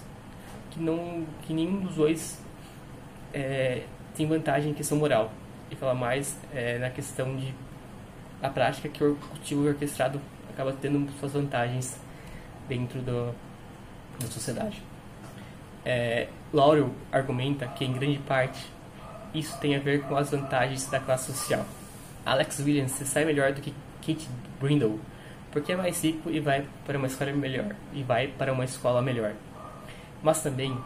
que 0.70 0.80
não 0.80 1.26
que 1.42 1.52
nenhum 1.52 1.80
dos 1.80 1.96
dois 1.96 2.38
é, 3.32 3.82
tem 4.14 4.26
vantagem 4.26 4.70
em 4.70 4.74
questão 4.74 4.98
moral 4.98 5.32
e 5.70 5.76
fala 5.76 5.94
mais 5.94 6.36
é, 6.54 6.78
na 6.78 6.90
questão 6.90 7.36
de 7.36 7.52
a 8.42 8.48
prática 8.48 8.88
que 8.88 9.02
o 9.02 9.16
cultivo 9.16 9.66
orquestrado 9.66 10.20
acaba 10.50 10.72
tendo 10.72 11.10
suas 11.18 11.32
vantagens 11.32 12.00
dentro 12.68 13.00
do, 13.00 13.34
da 14.20 14.26
sociedade. 14.26 14.82
É, 15.84 16.28
Laurel 16.52 16.90
argumenta 17.10 17.66
que 17.66 17.84
em 17.84 17.92
grande 17.92 18.18
parte 18.18 18.66
isso 19.34 19.58
tem 19.58 19.76
a 19.76 19.78
ver 19.78 20.02
com 20.02 20.16
as 20.16 20.30
vantagens 20.30 20.86
da 20.86 21.00
classe 21.00 21.32
social. 21.32 21.64
Alex 22.24 22.58
Williams 22.58 22.92
se 22.92 23.06
sai 23.06 23.24
melhor 23.24 23.52
do 23.52 23.60
que 23.60 23.72
Kate 24.00 24.28
Brindle 24.60 24.98
porque 25.50 25.72
é 25.72 25.76
mais 25.76 26.02
rico 26.02 26.30
e 26.30 26.40
vai 26.40 26.66
para 26.86 26.98
uma 26.98 27.06
escola 27.06 27.32
melhor 27.32 27.74
e 27.92 28.02
vai 28.02 28.28
para 28.28 28.52
uma 28.52 28.64
escola 28.64 29.00
melhor. 29.00 29.32
Mas 30.22 30.42
também, 30.42 30.76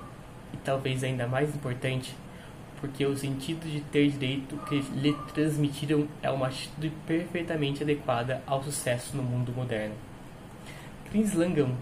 e 0.53 0.57
talvez 0.59 1.03
ainda 1.03 1.27
mais 1.27 1.55
importante, 1.55 2.15
porque 2.81 3.05
o 3.05 3.17
sentido 3.17 3.69
de 3.69 3.81
ter 3.81 4.11
direito 4.11 4.57
que 4.69 4.81
lhe 4.95 5.17
transmitiram 5.35 6.07
é 6.23 6.31
uma 6.31 6.49
atitude 6.49 6.93
perfeitamente 7.07 7.83
adequada 7.83 8.43
ao 8.47 8.63
sucesso 8.63 9.17
no 9.17 9.23
mundo 9.23 9.53
moderno. 9.53 9.95
Chris 11.11 11.35
Langham, 11.35 11.77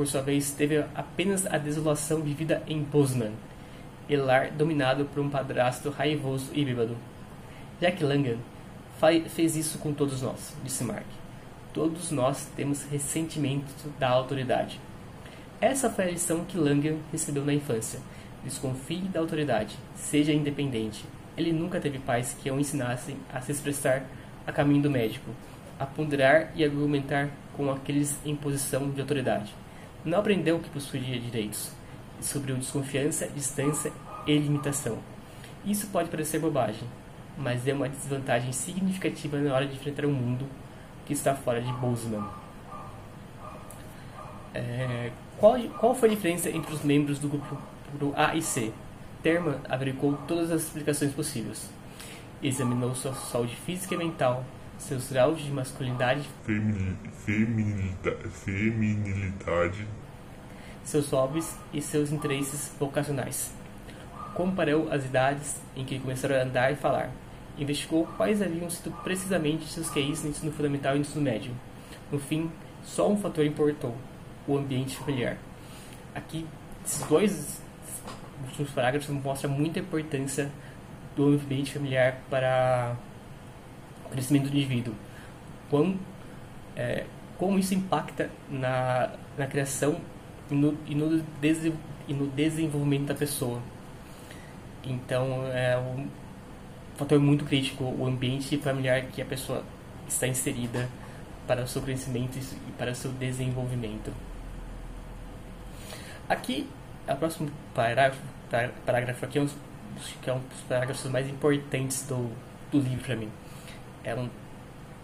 por 0.00 0.06
sua 0.06 0.22
vez, 0.22 0.50
teve 0.52 0.82
apenas 0.94 1.44
a 1.44 1.58
desolação 1.58 2.22
vivida 2.22 2.62
em 2.66 2.82
Bozeman, 2.82 3.32
lar 4.08 4.50
dominado 4.50 5.04
por 5.04 5.20
um 5.20 5.28
padrasto 5.28 5.90
raivoso 5.90 6.50
e 6.54 6.64
bêbado. 6.64 6.96
Jack 7.78 8.02
Langham 8.02 8.38
fez 9.28 9.56
isso 9.56 9.76
com 9.76 9.92
todos 9.92 10.22
nós, 10.22 10.56
disse 10.64 10.84
Mark. 10.84 11.04
Todos 11.74 12.10
nós 12.10 12.48
temos 12.56 12.82
ressentimento 12.84 13.90
da 13.98 14.08
autoridade. 14.08 14.80
Essa 15.60 15.90
foi 15.90 16.06
a 16.06 16.10
lição 16.12 16.46
que 16.46 16.56
Langham 16.56 16.96
recebeu 17.12 17.44
na 17.44 17.52
infância. 17.52 18.00
Desconfie 18.42 19.02
da 19.02 19.20
autoridade, 19.20 19.76
seja 19.94 20.32
independente. 20.32 21.04
Ele 21.36 21.52
nunca 21.52 21.78
teve 21.78 21.98
pais 21.98 22.34
que 22.42 22.50
o 22.50 22.58
ensinassem 22.58 23.18
a 23.30 23.42
se 23.42 23.52
expressar 23.52 24.06
a 24.46 24.50
caminho 24.50 24.80
do 24.80 24.90
médico, 24.90 25.30
a 25.78 25.84
ponderar 25.84 26.52
e 26.54 26.64
argumentar 26.64 27.28
com 27.54 27.70
aqueles 27.70 28.16
em 28.24 28.34
posição 28.34 28.88
de 28.88 28.98
autoridade. 29.02 29.52
Não 30.04 30.18
aprendeu 30.18 30.58
que 30.58 30.70
possuía 30.70 31.18
direitos. 31.18 31.70
Descobriu 32.18 32.56
desconfiança, 32.56 33.28
distância 33.28 33.92
e 34.26 34.36
limitação. 34.36 34.98
Isso 35.64 35.88
pode 35.88 36.08
parecer 36.08 36.38
bobagem, 36.38 36.88
mas 37.36 37.66
é 37.66 37.74
uma 37.74 37.88
desvantagem 37.88 38.52
significativa 38.52 39.38
na 39.38 39.54
hora 39.54 39.66
de 39.66 39.74
enfrentar 39.74 40.06
o 40.06 40.10
mundo 40.10 40.46
que 41.06 41.12
está 41.12 41.34
fora 41.34 41.60
de 41.60 41.72
Bozeman. 41.74 42.26
É, 44.54 45.10
qual, 45.38 45.58
qual 45.78 45.94
foi 45.94 46.08
a 46.08 46.14
diferença 46.14 46.48
entre 46.50 46.72
os 46.72 46.82
membros 46.82 47.18
do 47.18 47.28
grupo 47.28 47.58
A 48.16 48.34
e 48.34 48.42
C? 48.42 48.72
Terman 49.22 49.56
averiguou 49.68 50.18
todas 50.26 50.50
as 50.50 50.62
explicações 50.62 51.12
possíveis. 51.12 51.68
Examinou 52.42 52.94
sua 52.94 53.12
saúde 53.12 53.54
física 53.54 53.94
e 53.94 53.98
mental, 53.98 54.44
seus 54.80 55.10
graus 55.10 55.40
de 55.40 55.50
masculinidade, 55.50 56.28
feminilidade, 56.44 58.28
feminilidade, 58.28 59.86
seus 60.82 61.10
hobbies 61.10 61.56
e 61.72 61.80
seus 61.80 62.10
interesses 62.10 62.74
vocacionais. 62.78 63.52
Comparou 64.34 64.90
as 64.90 65.04
idades 65.04 65.60
em 65.76 65.84
que 65.84 65.98
começaram 65.98 66.36
a 66.36 66.42
andar 66.42 66.72
e 66.72 66.76
falar 66.76 67.10
investigou 67.58 68.06
quais 68.16 68.40
haviam 68.40 68.68
sido 68.70 68.90
precisamente 69.02 69.66
seus 69.66 69.90
QIs 69.90 70.22
no 70.22 70.30
ensino 70.30 70.52
fundamental 70.52 70.94
e 70.94 70.98
no 70.98 71.02
ensino 71.02 71.22
médio. 71.22 71.52
No 72.10 72.18
fim, 72.18 72.50
só 72.82 73.10
um 73.10 73.16
fator 73.16 73.44
importou: 73.44 73.94
o 74.46 74.56
ambiente 74.56 74.96
familiar. 74.96 75.36
Aqui, 76.14 76.46
esses 76.84 77.06
dois 77.06 77.62
últimos 78.44 78.70
parágrafos 78.70 79.10
mostram 79.10 79.50
muita 79.50 79.78
importância 79.78 80.50
do 81.14 81.28
ambiente 81.28 81.72
familiar 81.72 82.20
para 82.30 82.96
crescimento 84.10 84.50
do 84.50 84.56
indivíduo. 84.56 84.94
Quão, 85.68 85.98
é, 86.76 87.04
como 87.38 87.58
isso 87.58 87.74
impacta 87.74 88.30
na, 88.50 89.10
na 89.38 89.46
criação 89.46 90.00
e 90.50 90.54
no, 90.54 90.76
e, 90.86 90.94
no 90.94 91.24
e 92.08 92.14
no 92.14 92.26
desenvolvimento 92.28 93.06
da 93.06 93.14
pessoa. 93.14 93.60
Então, 94.84 95.44
é, 95.52 95.76
fator 97.00 97.18
muito 97.18 97.46
crítico 97.46 97.84
o 97.84 98.06
ambiente 98.06 98.58
familiar 98.58 99.02
que 99.06 99.22
a 99.22 99.24
pessoa 99.24 99.64
está 100.06 100.26
inserida 100.26 100.86
para 101.46 101.62
o 101.62 101.66
seu 101.66 101.80
crescimento 101.80 102.36
e 102.36 102.72
para 102.72 102.92
o 102.92 102.94
seu 102.94 103.10
desenvolvimento. 103.12 104.12
Aqui, 106.28 106.68
o 107.08 107.16
próximo 107.16 107.50
parágrafo, 107.74 108.20
parágrafo 108.84 109.24
aqui 109.24 109.38
é 109.38 109.42
um, 109.42 109.48
que 110.22 110.30
é 110.30 110.32
um 110.32 110.38
dos 110.40 110.60
parágrafos 110.68 111.10
mais 111.10 111.28
importantes 111.28 112.06
do, 112.06 112.30
do 112.70 112.78
livro 112.78 113.04
para 113.04 113.16
mim. 113.16 113.30
É 114.04 114.14
um, 114.14 114.28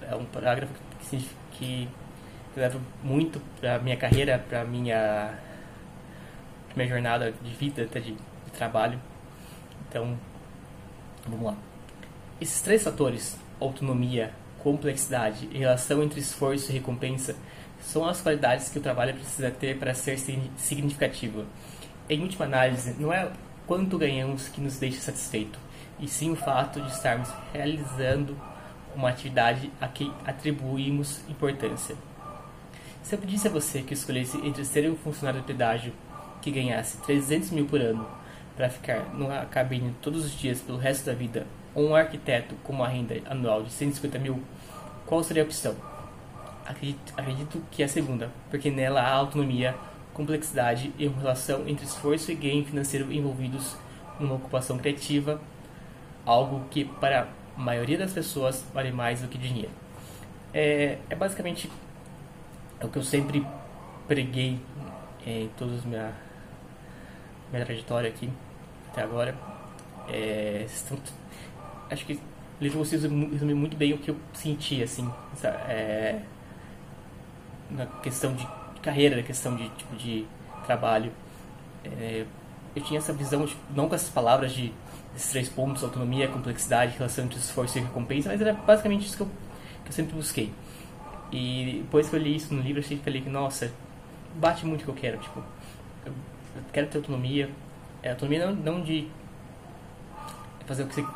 é 0.02 0.14
um 0.14 0.24
parágrafo 0.24 0.72
que, 1.08 1.28
que 1.52 1.88
leva 2.56 2.80
muito 3.02 3.40
para 3.60 3.78
minha 3.78 3.96
carreira, 3.96 4.38
para 4.38 4.64
minha 4.64 5.38
minha 6.76 6.88
jornada 6.88 7.32
de 7.32 7.50
vida, 7.54 7.82
até 7.82 8.00
de, 8.00 8.12
de 8.12 8.50
trabalho. 8.52 9.00
Então, 9.88 10.16
vamos 11.26 11.46
lá. 11.46 11.56
Esses 12.38 12.60
três 12.60 12.84
fatores, 12.84 13.38
autonomia, 13.58 14.30
complexidade 14.62 15.48
e 15.50 15.58
relação 15.58 16.02
entre 16.02 16.20
esforço 16.20 16.70
e 16.70 16.74
recompensa, 16.74 17.34
são 17.80 18.06
as 18.06 18.20
qualidades 18.20 18.68
que 18.68 18.78
o 18.78 18.82
trabalho 18.82 19.14
precisa 19.14 19.50
ter 19.50 19.78
para 19.78 19.94
ser 19.94 20.18
significativo. 20.56 21.46
Em 22.08 22.20
última 22.20 22.44
análise, 22.44 22.94
não 22.98 23.12
é 23.12 23.30
quanto 23.66 23.96
ganhamos 23.96 24.48
que 24.48 24.60
nos 24.60 24.78
deixa 24.78 25.00
satisfeito, 25.00 25.58
e 25.98 26.06
sim 26.06 26.30
o 26.30 26.36
fato 26.36 26.80
de 26.80 26.90
estarmos 26.90 27.32
realizando 27.52 28.36
uma 28.96 29.10
atividade 29.10 29.70
a 29.80 29.86
que 29.86 30.10
atribuímos 30.24 31.20
importância. 31.28 31.94
Se 33.02 33.14
eu 33.14 33.18
pedisse 33.18 33.46
a 33.46 33.50
você 33.50 33.82
que 33.82 33.94
escolhesse 33.94 34.36
entre 34.38 34.64
ser 34.64 34.90
um 34.90 34.96
funcionário 34.96 35.40
de 35.40 35.46
pedágio 35.46 35.92
que 36.42 36.50
ganhasse 36.50 36.96
300 36.98 37.50
mil 37.50 37.66
por 37.66 37.80
ano 37.80 38.06
para 38.56 38.70
ficar 38.70 39.14
numa 39.14 39.44
cabine 39.44 39.94
todos 40.00 40.24
os 40.24 40.32
dias 40.32 40.60
pelo 40.60 40.78
resto 40.78 41.06
da 41.06 41.12
vida 41.12 41.46
ou 41.74 41.90
um 41.90 41.94
arquiteto 41.94 42.54
com 42.64 42.72
uma 42.72 42.88
renda 42.88 43.20
anual 43.28 43.62
de 43.62 43.70
150 43.70 44.18
mil, 44.18 44.42
qual 45.04 45.22
seria 45.22 45.42
a 45.42 45.46
opção? 45.46 45.76
Acredito, 46.64 47.12
acredito 47.16 47.62
que 47.70 47.82
é 47.82 47.84
a 47.84 47.88
segunda, 47.88 48.30
porque 48.50 48.70
nela 48.70 49.02
há 49.02 49.12
autonomia, 49.12 49.76
complexidade 50.14 50.92
e 50.98 51.06
uma 51.06 51.20
relação 51.20 51.68
entre 51.68 51.84
esforço 51.84 52.32
e 52.32 52.34
ganho 52.34 52.64
financeiro 52.64 53.12
envolvidos 53.12 53.76
numa 54.18 54.34
ocupação 54.34 54.78
criativa, 54.78 55.40
algo 56.24 56.64
que 56.70 56.84
para 56.84 57.28
a 57.56 57.60
maioria 57.60 57.98
das 57.98 58.12
pessoas 58.12 58.64
vale 58.72 58.92
mais 58.92 59.22
do 59.22 59.28
que 59.28 59.38
dinheiro. 59.38 59.70
É, 60.52 60.98
é 61.08 61.14
basicamente 61.14 61.70
é 62.78 62.84
o 62.84 62.88
que 62.88 62.98
eu 62.98 63.02
sempre 63.02 63.46
preguei 64.06 64.60
é, 65.26 65.42
em 65.42 65.48
toda 65.56 65.72
a 65.72 65.86
minha, 65.86 66.12
minha 67.50 67.64
trajetória 67.64 68.08
aqui 68.08 68.30
até 68.90 69.02
agora. 69.02 69.34
É, 70.08 70.64
estão, 70.66 70.98
acho 71.90 72.04
que 72.04 72.14
o 72.14 72.20
livro 72.62 72.78
você 72.78 72.96
resume 72.96 73.54
muito 73.54 73.76
bem 73.76 73.92
o 73.92 73.98
que 73.98 74.10
eu 74.10 74.16
senti, 74.32 74.82
assim, 74.82 75.10
é, 75.68 76.20
na 77.70 77.86
questão 77.86 78.34
de 78.34 78.46
carreira, 78.82 79.16
na 79.16 79.22
questão 79.22 79.56
de 79.56 79.68
tipo 79.70 79.96
de 79.96 80.26
trabalho. 80.64 81.12
É, 81.84 82.24
eu 82.74 82.82
tinha 82.82 82.98
essa 82.98 83.12
visão, 83.12 83.44
de, 83.44 83.56
não 83.74 83.88
com 83.88 83.94
essas 83.94 84.10
palavras 84.10 84.52
de 84.52 84.72
esses 85.16 85.30
três 85.30 85.48
pontos, 85.48 85.82
autonomia, 85.82 86.28
complexidade, 86.28 86.96
relação 86.96 87.24
entre 87.24 87.38
esforço 87.38 87.78
e 87.78 87.80
recompensa, 87.80 88.28
mas 88.28 88.40
era 88.40 88.52
basicamente 88.52 89.06
isso 89.06 89.16
que 89.16 89.22
eu, 89.22 89.30
que 89.82 89.88
eu 89.88 89.92
sempre 89.92 90.14
busquei. 90.14 90.52
E 91.32 91.80
depois 91.82 92.08
que 92.08 92.14
eu 92.14 92.20
li 92.20 92.36
isso 92.36 92.54
no 92.54 92.62
livro, 92.62 92.82
eu 92.82 92.98
falei 92.98 93.22
que, 93.22 93.30
nossa, 93.30 93.72
bate 94.36 94.66
muito 94.66 94.82
o 94.82 94.84
que 94.84 94.90
eu 94.90 94.94
quero, 94.94 95.18
tipo, 95.18 95.42
eu 96.04 96.12
quero 96.72 96.86
ter 96.88 96.98
autonomia, 96.98 97.50
é, 98.02 98.10
autonomia 98.10 98.46
não, 98.46 98.54
não 98.54 98.82
de 98.82 99.08
fazer 100.66 100.82
o 100.82 100.86
que 100.86 100.94
você... 100.94 101.06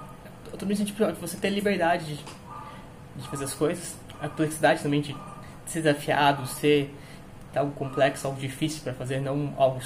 Autonomia 0.50 0.78
no 0.82 0.86
sentido 0.86 1.12
de 1.12 1.20
você 1.20 1.36
ter 1.36 1.50
liberdade 1.50 2.16
de, 2.16 2.24
de 3.16 3.28
fazer 3.28 3.44
as 3.44 3.54
coisas, 3.54 3.96
a 4.20 4.28
complexidade 4.28 4.82
também 4.82 5.00
de 5.00 5.14
ser 5.66 5.82
desafiado, 5.82 6.46
ser 6.46 6.92
algo 7.54 7.72
complexo, 7.72 8.26
algo 8.26 8.40
difícil 8.40 8.82
para 8.82 8.94
fazer, 8.94 9.20
não 9.20 9.54
algo, 9.56 9.80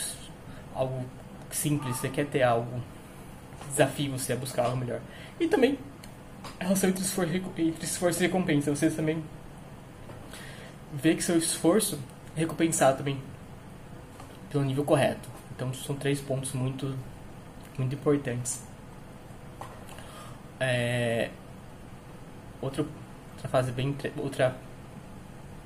algo 0.74 1.04
simples, 1.50 1.96
você 1.96 2.08
quer 2.08 2.26
ter 2.26 2.42
algo 2.42 2.80
desafio 3.74 4.12
você 4.12 4.32
a 4.32 4.36
buscar 4.36 4.64
algo 4.64 4.76
melhor. 4.76 5.00
E 5.38 5.46
também 5.46 5.78
a 6.60 6.64
relação 6.64 6.88
entre 6.88 7.02
esforço, 7.02 7.32
entre 7.34 7.84
esforço 7.84 8.20
e 8.20 8.26
recompensa. 8.26 8.74
Você 8.74 8.90
também 8.90 9.22
vê 10.92 11.14
que 11.14 11.22
seu 11.22 11.36
esforço 11.36 11.98
é 12.36 12.40
recompensado 12.40 12.98
também 12.98 13.20
pelo 14.50 14.64
nível 14.64 14.84
correto. 14.84 15.28
Então 15.54 15.72
são 15.74 15.94
três 15.94 16.20
pontos 16.20 16.52
muito, 16.52 16.96
muito 17.78 17.94
importantes. 17.94 18.62
É, 20.60 21.30
outra, 22.60 22.86
fase 23.50 23.72
bem 23.72 23.94
outra 24.16 24.56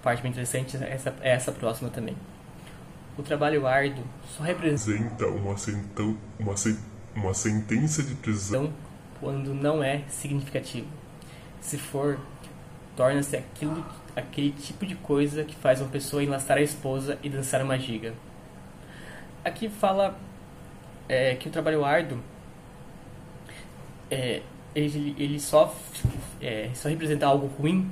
parte 0.03 0.23
bem 0.23 0.31
interessante 0.31 0.77
é 0.77 0.93
essa, 0.93 1.15
é 1.21 1.31
essa 1.31 1.53
próxima 1.53 1.91
também. 1.91 2.17
O 3.17 3.23
trabalho 3.23 3.67
árduo 3.67 4.05
só 4.37 4.43
representa 4.43 5.27
uma, 5.27 5.57
sentão, 5.57 6.17
uma, 6.39 6.57
uma 7.19 7.35
sentença 7.35 8.03
de 8.03 8.15
prisão 8.15 8.73
quando 9.21 9.53
não 9.55 9.83
é 9.83 10.03
significativo. 10.09 10.87
Se 11.61 11.77
for, 11.77 12.19
torna-se 12.97 13.37
aquilo 13.37 13.85
aquele 14.15 14.51
tipo 14.51 14.85
de 14.85 14.95
coisa 14.97 15.45
que 15.45 15.55
faz 15.55 15.81
uma 15.81 15.89
pessoa 15.89 16.23
enlaçar 16.23 16.59
a 16.59 16.63
esposa 16.63 17.19
e 17.23 17.29
dançar 17.29 17.63
uma 17.63 17.79
giga. 17.79 18.15
Aqui 19.45 19.69
fala 19.69 20.19
é, 21.09 21.35
que 21.37 21.49
o 21.49 21.51
trabalho 21.51 21.85
árduo 21.85 22.19
é, 24.11 24.43
ele, 24.75 25.15
ele 25.19 25.41
só, 25.41 25.75
é, 26.41 26.71
só 26.75 26.89
representa 26.89 27.27
algo 27.27 27.47
ruim 27.47 27.91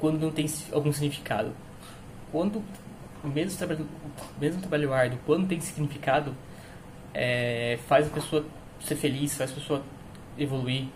quando 0.00 0.18
não 0.18 0.30
tem 0.30 0.46
algum 0.72 0.92
significado. 0.92 1.52
Quando 2.32 2.62
mesmo 3.24 3.56
trabalho, 3.58 3.86
mesmo 4.40 4.60
trabalho 4.60 4.92
árduo, 4.92 5.18
quando 5.26 5.48
tem 5.48 5.60
significado, 5.60 6.34
é, 7.14 7.78
faz 7.88 8.06
a 8.06 8.10
pessoa 8.10 8.44
ser 8.80 8.96
feliz, 8.96 9.36
faz 9.36 9.50
a 9.50 9.54
pessoa 9.54 9.82
evoluir. 10.36 10.86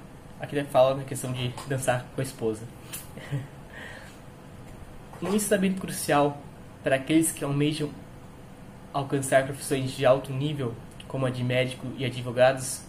Aqui 0.40 0.62
fala 0.64 0.97
na 0.97 1.05
questão 1.05 1.33
de 1.33 1.53
dançar 1.68 2.05
com 2.14 2.21
a 2.21 2.25
esposa. 2.25 2.66
um 5.23 5.35
ensinamento 5.35 5.81
crucial 5.81 6.37
para 6.83 6.97
aqueles 6.97 7.31
que 7.31 7.45
almejam 7.45 7.90
alcançar 8.92 9.45
profissões 9.45 9.92
de 9.92 10.05
alto 10.05 10.33
nível, 10.33 10.75
como 11.07 11.27
a 11.27 11.31
de 11.31 11.45
médico 11.45 11.87
e 11.97 12.05
advogados. 12.05 12.83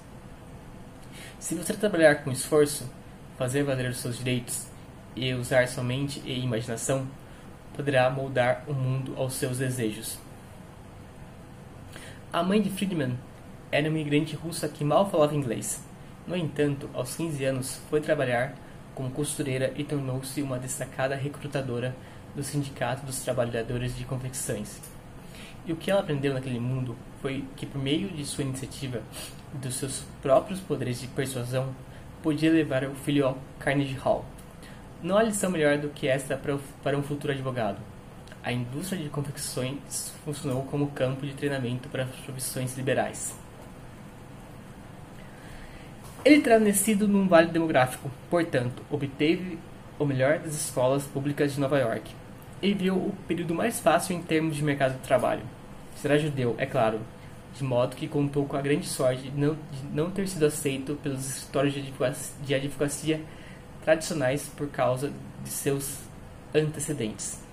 Se 1.40 1.56
você 1.56 1.74
trabalhar 1.74 2.24
com 2.24 2.32
esforço, 2.32 2.90
fazer 3.38 3.64
valer 3.64 3.90
os 3.92 3.98
seus 3.98 4.18
direitos 4.18 4.68
e 5.16 5.34
usar 5.34 5.68
sua 5.68 5.84
mente 5.84 6.22
e 6.26 6.40
imaginação, 6.40 7.08
poderá 7.76 8.10
moldar 8.10 8.64
o 8.68 8.74
mundo 8.74 9.14
aos 9.16 9.34
seus 9.34 9.60
desejos. 9.60 10.18
A 12.32 12.42
mãe 12.42 12.62
de 12.62 12.70
Friedman 12.70 13.16
era 13.74 13.90
uma 13.90 13.98
imigrante 13.98 14.36
russa 14.36 14.70
que 14.70 14.84
mal 14.84 15.10
falava 15.10 15.36
inglês. 15.36 15.84
No 16.28 16.38
entanto, 16.38 16.88
aos 16.94 17.16
15 17.16 17.44
anos, 17.44 17.82
foi 17.90 18.00
trabalhar 18.00 18.54
como 18.94 19.10
costureira 19.10 19.74
e 19.76 19.84
tornou-se 19.84 20.44
uma 20.44 20.60
destacada 20.60 21.16
recrutadora 21.16 21.96
do 22.36 22.44
Sindicato 22.44 23.04
dos 23.04 23.22
Trabalhadores 23.22 23.98
de 23.98 24.06
Confecções. 24.06 24.80
E 25.66 25.74
o 25.74 25.76
que 25.76 25.90
ela 25.90 26.02
aprendeu 26.02 26.36
naquele 26.36 26.60
mundo 26.60 26.96
foi 27.20 27.46
que, 27.56 27.66
por 27.66 27.82
meio 27.82 28.10
de 28.10 28.24
sua 28.28 28.44
iniciativa 28.44 29.02
e 29.56 29.58
dos 29.58 29.74
seus 29.74 30.04
próprios 30.22 30.60
poderes 30.60 31.02
de 31.02 31.08
persuasão, 31.08 31.74
podia 32.22 32.52
levar 32.52 32.84
o 32.84 32.94
filho 32.94 33.26
ao 33.26 33.40
Carnegie 33.58 33.98
Hall. 33.98 34.24
Não 35.02 35.18
há 35.18 35.24
lição 35.24 35.50
melhor 35.50 35.80
do 35.80 35.90
que 35.90 36.08
esta 36.08 36.40
para 36.84 36.96
um 36.96 37.02
futuro 37.02 37.34
advogado. 37.34 37.80
A 38.44 38.52
indústria 38.52 39.02
de 39.02 39.10
confecções 39.10 40.14
funcionou 40.24 40.62
como 40.66 40.92
campo 40.92 41.26
de 41.26 41.34
treinamento 41.34 41.90
para 41.90 42.06
profissões 42.06 42.78
liberais. 42.78 43.42
Ele 46.26 46.42
terá 46.42 46.60
nascido 46.60 47.08
num 47.08 47.28
vale 47.28 47.48
demográfico, 47.48 48.10
portanto, 48.30 48.82
obteve 48.90 49.58
o 50.00 50.06
melhor 50.06 50.40
das 50.40 50.56
escolas 50.56 51.04
públicas 51.06 51.54
de 51.54 51.60
Nova 51.60 51.78
York 51.78 52.24
ele 52.64 52.76
viu 52.76 52.96
o 52.96 53.14
período 53.28 53.54
mais 53.54 53.82
fácil 53.82 54.16
em 54.16 54.22
termos 54.22 54.56
de 54.56 54.64
mercado 54.64 54.94
de 54.94 55.00
trabalho. 55.00 55.42
Será 55.98 56.18
judeu, 56.18 56.56
é 56.58 56.66
claro, 56.66 57.02
de 57.54 57.64
modo 57.64 57.94
que 57.94 58.08
contou 58.08 58.46
com 58.46 58.56
a 58.56 58.62
grande 58.62 58.88
sorte 58.88 59.24
de 59.24 59.38
não, 59.38 59.56
de 59.56 59.86
não 59.94 60.10
ter 60.10 60.28
sido 60.30 60.46
aceito 60.46 60.98
pelos 61.04 61.28
escritórios 61.28 61.74
de 61.74 61.82
advocacia, 61.82 62.34
de 62.46 62.56
advocacia 62.56 63.22
tradicionais 63.84 64.48
por 64.48 64.70
causa 64.70 65.12
de 65.44 65.50
seus 65.50 66.00
antecedentes. 66.56 67.44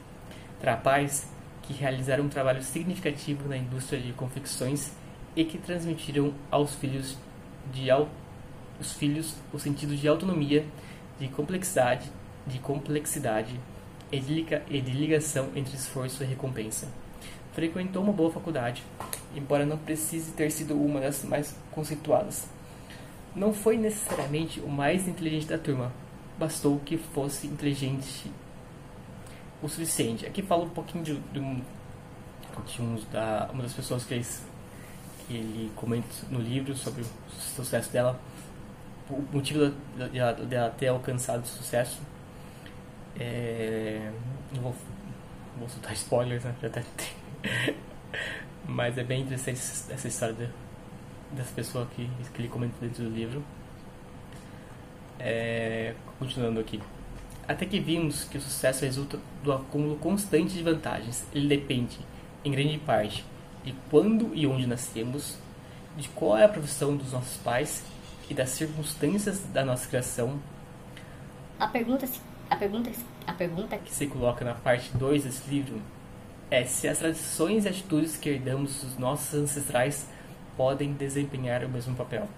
Trapaz 0.60 1.28
que 1.62 1.72
realizaram 1.72 2.24
um 2.24 2.28
trabalho 2.28 2.62
significativo 2.62 3.48
na 3.48 3.56
indústria 3.56 4.00
de 4.00 4.12
confecções 4.12 4.92
e 5.34 5.44
que 5.44 5.58
transmitiram 5.58 6.32
aos 6.52 6.76
filhos 6.76 7.18
de 7.72 7.90
os 8.80 8.92
filhos 8.92 9.34
o 9.52 9.58
sentido 9.58 9.94
de 9.94 10.08
autonomia, 10.08 10.64
de 11.18 11.28
complexidade, 11.28 12.10
de 12.46 12.58
complexidade 12.58 13.60
e 14.10 14.18
de 14.18 14.90
ligação 14.92 15.50
entre 15.54 15.76
esforço 15.76 16.22
e 16.22 16.26
recompensa. 16.26 16.88
Frequentou 17.52 18.02
uma 18.02 18.12
boa 18.12 18.30
faculdade, 18.32 18.82
embora 19.36 19.66
não 19.66 19.76
precise 19.76 20.32
ter 20.32 20.50
sido 20.50 20.74
uma 20.74 21.00
das 21.00 21.22
mais 21.24 21.54
conceituadas. 21.70 22.46
Não 23.34 23.52
foi 23.52 23.76
necessariamente 23.76 24.60
o 24.60 24.68
mais 24.68 25.06
inteligente 25.06 25.46
da 25.46 25.58
turma, 25.58 25.92
bastou 26.38 26.80
que 26.80 26.96
fosse 26.96 27.46
inteligente 27.46 28.30
o 29.62 29.68
suficiente. 29.68 30.26
Aqui 30.26 30.42
fala 30.42 30.64
um 30.64 30.70
pouquinho 30.70 31.04
de, 31.04 31.14
de, 31.32 31.38
um, 31.38 31.60
de 32.66 32.82
um, 32.82 32.98
da, 33.12 33.50
uma 33.52 33.62
das 33.62 33.72
pessoas 33.72 34.04
que 34.04 34.14
ele, 34.14 34.26
que 35.26 35.34
ele 35.34 35.72
comenta 35.76 36.08
no 36.30 36.40
livro 36.40 36.74
sobre 36.74 37.02
o 37.02 37.06
sucesso 37.30 37.92
dela, 37.92 38.18
o 39.10 39.28
motivo 39.32 39.72
dela, 39.96 40.32
dela 40.32 40.70
ter 40.70 40.88
alcançado 40.88 41.46
sucesso 41.46 42.00
é, 43.18 44.10
não 44.54 44.62
vou, 44.62 44.74
vou 45.58 45.68
soltar 45.68 45.92
spoilers, 45.92 46.44
né? 46.44 46.54
Já 46.60 46.68
até 46.68 46.82
tem. 46.96 47.74
Mas 48.66 48.96
é 48.96 49.04
bem 49.04 49.22
interessante 49.22 49.58
essa 49.58 50.08
história 50.08 50.34
de, 50.34 50.48
dessa 51.32 51.52
pessoa 51.54 51.86
que, 51.94 52.08
que 52.32 52.40
ele 52.40 52.48
comenta 52.48 52.74
dentro 52.80 53.04
do 53.04 53.10
livro. 53.10 53.42
É, 55.18 55.94
continuando 56.18 56.60
aqui. 56.60 56.80
Até 57.46 57.66
que 57.66 57.80
vimos 57.80 58.24
que 58.24 58.38
o 58.38 58.40
sucesso 58.40 58.84
resulta 58.84 59.18
do 59.42 59.52
acúmulo 59.52 59.96
constante 59.96 60.54
de 60.54 60.62
vantagens. 60.62 61.26
Ele 61.34 61.48
depende, 61.48 61.98
em 62.44 62.50
grande 62.52 62.78
parte, 62.78 63.24
de 63.64 63.74
quando 63.90 64.34
e 64.34 64.46
onde 64.46 64.66
nascemos, 64.66 65.36
de 65.96 66.08
qual 66.10 66.38
é 66.38 66.44
a 66.44 66.48
profissão 66.48 66.96
dos 66.96 67.12
nossos 67.12 67.36
pais 67.38 67.84
e 68.30 68.34
das 68.34 68.50
circunstâncias 68.50 69.40
da 69.52 69.64
nossa 69.64 69.88
criação. 69.88 70.40
A 71.58 71.66
pergunta 71.66 72.06
a 72.48 72.56
pergunta, 72.56 72.90
a 73.26 73.32
pergunta 73.32 73.78
que 73.78 73.92
se 73.92 74.08
coloca 74.08 74.44
na 74.44 74.54
parte 74.54 74.90
2 74.96 75.22
desse 75.22 75.48
livro 75.48 75.80
é 76.50 76.64
se 76.64 76.88
as 76.88 76.98
tradições 76.98 77.64
e 77.64 77.68
atitudes 77.68 78.16
que 78.16 78.28
herdamos 78.28 78.82
dos 78.82 78.98
nossos 78.98 79.32
ancestrais 79.34 80.06
podem 80.56 80.92
desempenhar 80.94 81.64
o 81.64 81.68
mesmo 81.68 81.94
papel. 81.94 82.28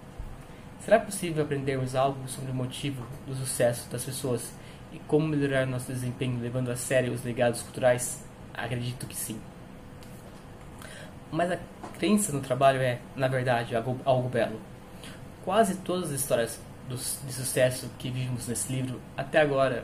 Será 0.81 0.99
possível 0.99 1.43
aprendermos 1.43 1.95
algo 1.95 2.27
sobre 2.27 2.51
o 2.51 2.53
motivo 2.53 3.03
do 3.25 3.33
sucesso 3.33 3.89
das 3.89 4.05
pessoas 4.05 4.51
e 4.91 4.99
como 4.99 5.27
melhorar 5.27 5.65
nosso 5.65 5.91
desempenho 5.91 6.39
levando 6.39 6.69
a 6.69 6.75
sério 6.75 7.11
os 7.11 7.23
legados 7.23 7.63
culturais? 7.63 8.23
Acredito 8.53 9.07
que 9.07 9.15
sim. 9.15 9.39
Mas 11.31 11.51
a 11.51 11.57
crença 11.97 12.31
no 12.31 12.41
trabalho 12.41 12.79
é, 12.81 12.99
na 13.15 13.27
verdade, 13.27 13.75
algo, 13.75 13.99
algo 14.05 14.29
belo. 14.29 14.59
Quase 15.43 15.75
todas 15.75 16.09
as 16.09 16.21
histórias 16.21 16.59
de 16.87 17.33
sucesso 17.33 17.89
que 17.99 18.09
vimos 18.09 18.47
nesse 18.47 18.71
livro 18.71 19.01
até 19.17 19.41
agora 19.41 19.83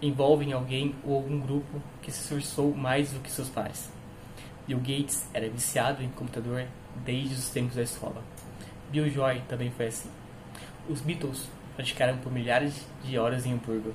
envolvem 0.00 0.52
alguém 0.52 0.94
ou 1.04 1.16
algum 1.16 1.40
grupo 1.40 1.82
que 2.00 2.12
se 2.12 2.20
esforçou 2.20 2.72
mais 2.74 3.10
do 3.10 3.20
que 3.20 3.30
seus 3.30 3.48
pais. 3.48 3.90
Bill 4.66 4.78
Gates 4.78 5.26
era 5.34 5.48
viciado 5.48 6.02
em 6.02 6.08
computador 6.10 6.66
desde 7.04 7.34
os 7.34 7.48
tempos 7.48 7.74
da 7.74 7.82
escola. 7.82 8.22
Bill 8.90 9.10
Joy 9.10 9.42
também 9.48 9.72
foi 9.72 9.88
assim. 9.88 10.08
Os 10.88 11.00
Beatles 11.00 11.48
praticaram 11.74 12.18
por 12.18 12.30
milhares 12.30 12.86
de 13.02 13.18
horas 13.18 13.44
em 13.44 13.54
Hamburgo. 13.54 13.92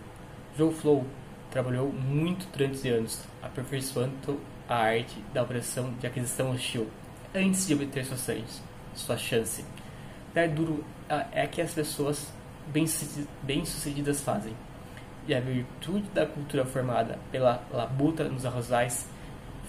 Joe 0.58 0.74
Flow 0.74 1.06
trabalhou 1.52 1.91
muito 1.91 2.48
durante 2.52 2.89
anos, 2.89 3.22
aperfeiçoando 3.41 4.39
a 4.67 4.76
arte 4.76 5.24
da 5.34 5.43
operação 5.43 5.93
de 6.00 6.06
aquisição 6.06 6.52
hostil, 6.52 6.89
antes 7.34 7.65
de 7.65 7.76
obter 7.76 8.04
sua 8.04 8.17
chance. 8.17 8.62
Sua 8.93 9.17
chance. 9.17 9.63
Dar 10.34 10.48
duro 10.48 10.84
é 11.32 11.48
que 11.48 11.62
as 11.62 11.74
pessoas 11.74 12.28
bem-sucedidas 13.44 14.22
fazem. 14.22 14.54
E 15.28 15.34
a 15.34 15.40
virtude 15.40 16.08
da 16.13 16.26
cultura 16.26 16.66
formada 16.66 17.18
pela 17.32 17.62
labuta 17.72 18.26
nos 18.26 18.46
arrozais 18.46 19.08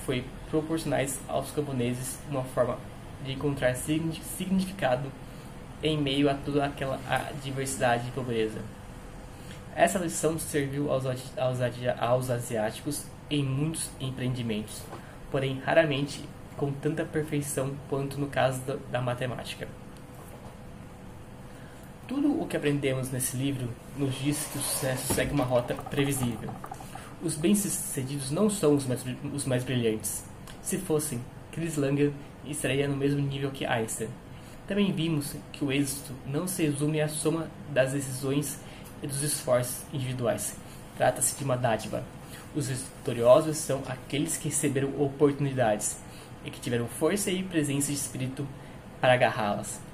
foi 0.04 0.24
proporcionais 0.50 1.18
aos 1.28 1.50
camponeses 1.50 2.18
uma 2.30 2.44
forma 2.44 2.78
de 3.24 3.32
encontrar 3.32 3.74
significado 3.74 5.10
em 5.82 5.98
meio 5.98 6.30
a 6.30 6.34
toda 6.34 6.64
aquela 6.64 6.98
diversidade 7.42 8.08
e 8.08 8.10
pobreza. 8.12 8.60
Essa 9.74 9.98
lição 9.98 10.38
serviu 10.38 10.90
aos, 10.90 11.06
aos, 11.06 11.60
aos 12.00 12.30
asiáticos 12.30 13.06
em 13.30 13.44
muitos 13.44 13.90
empreendimentos, 14.00 14.82
porém 15.30 15.60
raramente 15.64 16.24
com 16.56 16.72
tanta 16.72 17.04
perfeição 17.04 17.76
quanto 17.88 18.18
no 18.18 18.26
caso 18.26 18.60
da, 18.62 18.76
da 18.90 19.00
matemática. 19.00 19.68
Que 22.48 22.56
aprendemos 22.56 23.10
nesse 23.10 23.36
livro 23.36 23.68
nos 23.98 24.14
diz 24.14 24.48
que 24.50 24.58
o 24.58 24.62
sucesso 24.62 25.12
segue 25.12 25.32
uma 25.32 25.44
rota 25.44 25.74
previsível. 25.74 26.48
Os 27.22 27.34
bem-sucedidos 27.34 28.30
não 28.30 28.48
são 28.48 28.74
os 28.74 28.86
mais, 28.86 29.04
os 29.34 29.44
mais 29.44 29.64
brilhantes. 29.64 30.24
Se 30.62 30.78
fossem, 30.78 31.20
Chris 31.52 31.76
Langer 31.76 32.10
estaria 32.46 32.88
no 32.88 32.96
mesmo 32.96 33.20
nível 33.20 33.50
que 33.50 33.66
Einstein. 33.66 34.08
Também 34.66 34.90
vimos 34.92 35.36
que 35.52 35.62
o 35.62 35.70
êxito 35.70 36.14
não 36.26 36.48
se 36.48 36.62
resume 36.62 37.02
à 37.02 37.08
soma 37.08 37.50
das 37.70 37.92
decisões 37.92 38.58
e 39.02 39.06
dos 39.06 39.22
esforços 39.22 39.82
individuais. 39.92 40.56
Trata-se 40.96 41.36
de 41.36 41.44
uma 41.44 41.56
dádiva. 41.56 42.02
Os 42.56 42.68
vitoriosos 42.68 43.58
são 43.58 43.82
aqueles 43.86 44.38
que 44.38 44.48
receberam 44.48 44.88
oportunidades 44.98 45.98
e 46.46 46.50
que 46.50 46.60
tiveram 46.60 46.88
força 46.88 47.30
e 47.30 47.42
presença 47.42 47.92
de 47.92 47.98
espírito 47.98 48.48
para 49.02 49.12
agarrá-las. 49.12 49.86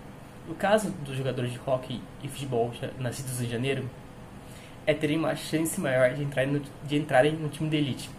No 0.46 0.54
caso 0.54 0.90
dos 0.90 1.16
jogadores 1.16 1.52
de 1.52 1.60
hockey 1.64 2.02
e 2.22 2.28
futebol 2.28 2.70
nascidos 2.98 3.40
em 3.40 3.48
janeiro, 3.48 3.88
é 4.86 4.92
terem 4.92 5.16
uma 5.16 5.34
chance 5.34 5.80
maior 5.80 6.12
de, 6.12 6.22
entrar 6.22 6.46
no, 6.46 6.60
de 6.82 6.96
entrarem 6.98 7.32
no 7.32 7.48
time 7.48 7.70
de 7.70 7.76
elite. 7.78 8.10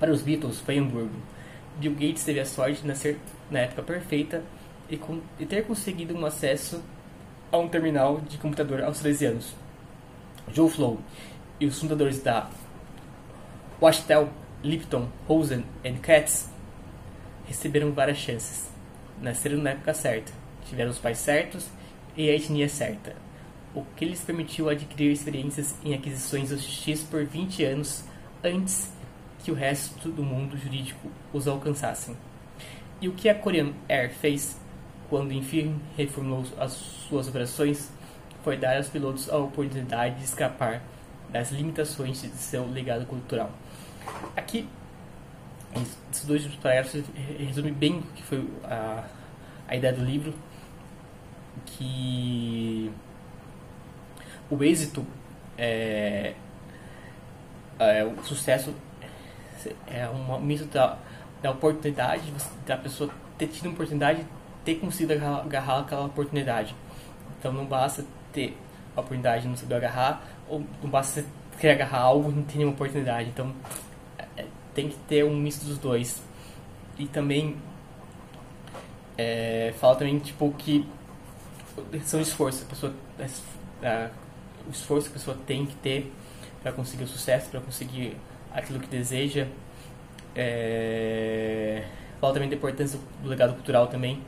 Para 0.00 0.10
os 0.10 0.22
Beatles, 0.22 0.58
foi 0.58 0.76
Hamburgo. 0.76 1.14
Bill 1.76 1.92
Gates 1.92 2.24
teve 2.24 2.40
a 2.40 2.44
sorte 2.44 2.82
de 2.82 2.88
nascer 2.88 3.18
na 3.48 3.60
época 3.60 3.82
perfeita 3.82 4.42
e, 4.90 4.96
com, 4.96 5.20
e 5.38 5.46
ter 5.46 5.64
conseguido 5.64 6.16
um 6.16 6.26
acesso 6.26 6.82
a 7.52 7.58
um 7.58 7.68
terminal 7.68 8.20
de 8.22 8.38
computador 8.38 8.82
aos 8.82 8.98
13 8.98 9.26
anos. 9.26 9.54
Joe 10.52 10.68
Flow 10.68 10.98
e 11.60 11.66
os 11.66 11.78
fundadores 11.78 12.20
da 12.20 12.50
Wachtel, 13.80 14.30
Lipton, 14.64 15.08
Rosen 15.28 15.64
e 15.84 15.92
Katz 15.92 16.50
receberam 17.46 17.92
várias 17.92 18.18
chances. 18.18 18.68
Nasceram 19.22 19.58
na 19.58 19.70
época 19.70 19.94
certa 19.94 20.45
tiveram 20.68 20.90
os 20.90 20.98
pais 20.98 21.18
certos 21.18 21.68
e 22.16 22.28
a 22.30 22.34
etnia 22.34 22.68
certa, 22.68 23.14
o 23.74 23.84
que 23.96 24.04
lhes 24.04 24.20
permitiu 24.20 24.68
adquirir 24.68 25.12
experiências 25.12 25.74
em 25.84 25.94
aquisições 25.94 26.50
X 26.62 27.02
por 27.02 27.24
20 27.24 27.64
anos 27.64 28.04
antes 28.42 28.90
que 29.44 29.50
o 29.50 29.54
resto 29.54 30.08
do 30.08 30.22
mundo 30.22 30.56
jurídico 30.56 31.10
os 31.32 31.46
alcançassem. 31.46 32.16
E 33.00 33.08
o 33.08 33.12
que 33.12 33.28
a 33.28 33.34
Korean 33.34 33.72
Air 33.88 34.12
fez 34.14 34.58
quando 35.08 35.32
enfim 35.32 35.78
reformulou 35.96 36.44
as 36.58 36.72
suas 36.72 37.28
operações 37.28 37.90
foi 38.42 38.56
dar 38.56 38.76
aos 38.76 38.88
pilotos 38.88 39.28
a 39.28 39.36
oportunidade 39.36 40.16
de 40.16 40.24
escapar 40.24 40.82
das 41.30 41.50
limitações 41.50 42.22
de 42.22 42.28
seu 42.28 42.66
legado 42.66 43.04
cultural. 43.06 43.50
Aqui, 44.36 44.68
esses 45.74 46.24
dois 46.24 46.46
parágrafos 46.56 47.02
resumem 47.38 47.72
bem 47.72 47.98
o 47.98 48.02
que 48.14 48.22
foi 48.22 48.48
a, 48.64 49.04
a 49.68 49.76
ideia 49.76 49.92
do 49.92 50.04
livro 50.04 50.32
que 51.64 52.90
o 54.50 54.62
êxito 54.62 55.04
é, 55.56 56.34
é 57.78 58.04
o 58.04 58.22
sucesso 58.24 58.74
é 59.86 60.08
um 60.08 60.40
misto 60.40 60.66
da, 60.66 60.98
da 61.42 61.50
oportunidade 61.50 62.32
da 62.66 62.76
pessoa 62.76 63.10
ter 63.36 63.48
tido 63.48 63.66
uma 63.66 63.74
oportunidade 63.74 64.24
ter 64.66 64.74
conseguido 64.76 65.14
agarrar 65.14 65.80
aquela 65.80 66.06
oportunidade. 66.06 66.74
Então 67.38 67.52
não 67.52 67.64
basta 67.64 68.04
ter 68.32 68.56
a 68.96 69.00
oportunidade 69.00 69.42
de 69.42 69.48
não 69.48 69.56
saber 69.56 69.76
agarrar 69.76 70.22
ou 70.48 70.62
não 70.82 70.90
basta 70.90 71.24
querer 71.58 71.74
agarrar 71.74 72.00
algo 72.00 72.30
e 72.30 72.34
não 72.34 72.42
ter 72.42 72.56
nenhuma 72.58 72.74
oportunidade. 72.74 73.28
Então 73.28 73.54
é, 74.36 74.44
tem 74.74 74.88
que 74.88 74.96
ter 75.08 75.24
um 75.24 75.36
misto 75.36 75.64
dos 75.64 75.78
dois. 75.78 76.20
E 76.98 77.06
também 77.06 77.56
é, 79.16 79.72
fala 79.78 79.94
também 79.94 80.18
tipo 80.18 80.52
que 80.58 80.84
são 82.04 82.20
esforço, 82.20 82.64
a 82.64 82.68
pessoa, 82.68 82.94
a, 83.82 84.10
o 84.66 84.70
esforço 84.70 85.08
que 85.08 85.16
a 85.16 85.18
pessoa 85.18 85.36
tem 85.46 85.66
que 85.66 85.74
ter 85.76 86.12
para 86.62 86.72
conseguir 86.72 87.04
o 87.04 87.08
sucesso, 87.08 87.48
para 87.50 87.60
conseguir 87.60 88.16
aquilo 88.52 88.80
que 88.80 88.88
deseja. 88.88 89.46
É, 90.34 91.84
fala 92.20 92.34
também 92.34 92.48
da 92.48 92.56
importância 92.56 92.98
do 93.22 93.28
legado 93.28 93.54
cultural 93.54 93.86
também. 93.86 94.22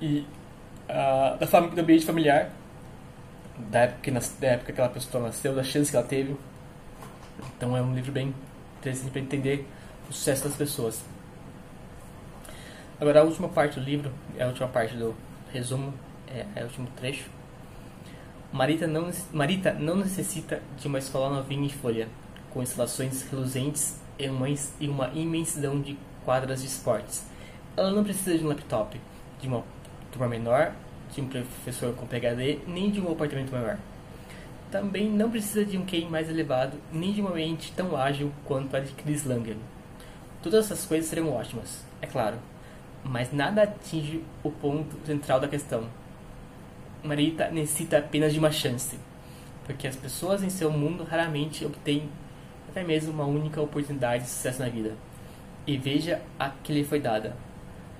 E 0.00 0.26
da 1.38 1.46
família, 1.46 1.74
do 1.74 1.80
ambiente 1.80 2.04
familiar, 2.04 2.50
da 3.70 3.80
época, 3.80 4.00
que, 4.02 4.10
da 4.10 4.46
época 4.46 4.66
que 4.66 4.72
aquela 4.72 4.88
pessoa 4.88 5.24
nasceu, 5.24 5.54
da 5.54 5.64
chance 5.64 5.90
que 5.90 5.96
ela 5.96 6.06
teve. 6.06 6.36
Então 7.56 7.76
é 7.76 7.82
um 7.82 7.94
livro 7.94 8.12
bem 8.12 8.34
interessante 8.78 9.10
para 9.10 9.20
entender 9.20 9.66
o 10.08 10.12
sucesso 10.12 10.44
das 10.44 10.56
pessoas. 10.56 11.02
Agora 13.00 13.20
a 13.20 13.24
última 13.24 13.48
parte 13.48 13.78
do 13.78 13.84
livro, 13.84 14.10
é 14.38 14.44
a 14.44 14.46
última 14.46 14.68
parte 14.68 14.96
do 14.96 15.14
resumo, 15.52 15.92
é, 16.28 16.46
é 16.54 16.62
o 16.62 16.64
último 16.64 16.88
trecho. 16.96 17.28
Marita 18.52 18.86
não, 18.86 19.10
Marita 19.32 19.72
não 19.72 19.96
necessita 19.96 20.62
de 20.78 20.86
uma 20.86 20.98
escola 20.98 21.34
novinha 21.34 21.66
em 21.66 21.68
folha, 21.68 22.08
com 22.50 22.62
instalações 22.62 23.22
reluzentes 23.30 24.00
e 24.18 24.28
uma, 24.88 25.08
imensidão 25.14 25.80
de 25.80 25.98
quadras 26.24 26.62
de 26.62 26.68
esportes. 26.68 27.24
Ela 27.76 27.90
não 27.90 28.02
precisa 28.02 28.38
de 28.38 28.44
um 28.44 28.48
laptop, 28.48 28.98
de 29.40 29.48
uma 29.48 29.62
turma 30.10 30.28
menor, 30.28 30.72
de 31.14 31.20
um 31.20 31.28
professor 31.28 31.94
com 31.94 32.06
PhD, 32.06 32.60
nem 32.66 32.90
de 32.90 33.00
um 33.00 33.12
apartamento 33.12 33.52
maior. 33.52 33.78
Também 34.70 35.08
não 35.10 35.30
precisa 35.30 35.64
de 35.64 35.76
um 35.76 35.84
QI 35.84 36.06
mais 36.06 36.28
elevado, 36.28 36.78
nem 36.92 37.12
de 37.12 37.20
uma 37.20 37.30
mente 37.30 37.72
tão 37.72 37.96
ágil 37.96 38.32
quanto 38.44 38.74
a 38.74 38.80
de 38.80 38.92
Chris 38.92 39.24
Langer. 39.24 39.56
Todas 40.42 40.66
essas 40.66 40.84
coisas 40.84 41.08
seriam 41.08 41.32
ótimas, 41.32 41.84
é 42.00 42.06
claro, 42.06 42.38
mas 43.04 43.32
nada 43.32 43.62
atinge 43.62 44.22
o 44.42 44.50
ponto 44.50 44.96
central 45.04 45.40
da 45.40 45.48
questão, 45.48 45.84
Marita 47.06 47.50
necessita 47.50 47.98
apenas 47.98 48.32
de 48.32 48.38
uma 48.38 48.50
chance, 48.50 48.98
porque 49.64 49.86
as 49.86 49.96
pessoas 49.96 50.42
em 50.42 50.50
seu 50.50 50.70
mundo 50.70 51.04
raramente 51.04 51.64
obtêm 51.64 52.08
até 52.68 52.84
mesmo 52.84 53.12
uma 53.12 53.24
única 53.24 53.60
oportunidade 53.60 54.24
de 54.24 54.30
sucesso 54.30 54.60
na 54.60 54.68
vida. 54.68 54.94
E 55.66 55.76
veja 55.76 56.20
a 56.38 56.50
que 56.50 56.72
lhe 56.72 56.84
foi 56.84 57.00
dada. 57.00 57.36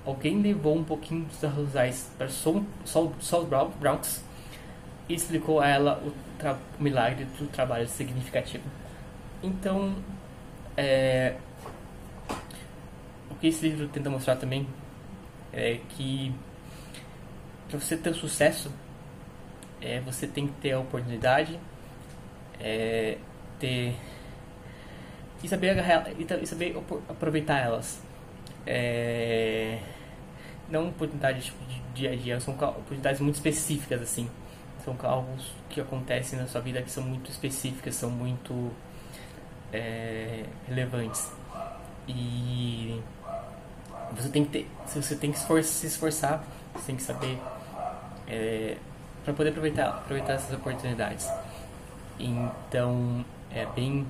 Alguém 0.05 0.41
levou 0.41 0.75
um 0.75 0.83
pouquinho 0.83 1.25
dos 1.25 1.43
arrozais 1.43 2.09
para 2.17 2.29
Sol, 2.29 2.63
Sol, 2.85 3.13
Sol 3.19 3.45
Bronx 3.79 4.23
e 5.09 5.13
explicou 5.13 5.59
a 5.59 5.67
ela 5.67 6.03
o, 6.05 6.09
o 6.09 6.83
milagre 6.83 7.25
do 7.25 7.47
trabalho 7.47 7.87
significativo. 7.87 8.63
Então, 9.43 9.95
é, 10.77 11.35
o 13.29 13.35
que 13.35 13.47
esse 13.47 13.67
livro 13.67 13.87
tenta 13.87 14.09
mostrar 14.09 14.35
também 14.35 14.67
é 15.51 15.79
que 15.89 16.33
para 17.67 17.79
você 17.79 17.97
ter 17.97 18.13
sucesso 18.13 18.71
é, 19.81 19.99
você 20.01 20.27
tem 20.27 20.47
que 20.47 20.53
ter 20.53 20.71
a 20.71 20.79
oportunidade, 20.79 21.59
é, 22.59 23.17
ter 23.59 23.95
e 25.43 25.47
saber 25.47 25.69
agarrar, 25.69 26.07
e 26.17 26.47
saber 26.47 26.75
aproveitar 27.09 27.59
elas. 27.59 28.01
É, 28.65 29.79
não 30.69 30.89
oportunidades 30.89 31.45
tipo, 31.45 31.63
de 31.65 31.79
dia 31.93 32.11
a 32.11 32.15
dia, 32.15 32.39
são 32.39 32.53
oportunidades 32.53 33.21
muito 33.21 33.35
específicas 33.35 34.01
assim. 34.01 34.29
São 34.83 34.95
algo 35.03 35.35
que 35.69 35.79
acontecem 35.81 36.39
na 36.39 36.47
sua 36.47 36.61
vida 36.61 36.81
que 36.81 36.89
são 36.89 37.03
muito 37.03 37.29
específicas, 37.29 37.95
são 37.95 38.09
muito 38.09 38.71
é, 39.71 40.43
relevantes. 40.67 41.31
E 42.07 43.01
você 44.15 44.29
tem 44.29 44.45
que 44.45 44.51
ter, 44.51 44.67
você 44.85 45.15
tem 45.15 45.31
que 45.31 45.37
se 45.37 45.87
esforçar, 45.87 46.43
você 46.73 46.87
tem 46.87 46.95
que 46.95 47.03
saber 47.03 47.37
é, 48.27 48.77
para 49.27 49.33
poder 49.33 49.49
aproveitar, 49.49 49.89
aproveitar 49.89 50.33
essas 50.33 50.53
oportunidades. 50.53 51.29
Então, 52.17 53.25
é 53.51 53.65
bem 53.65 54.07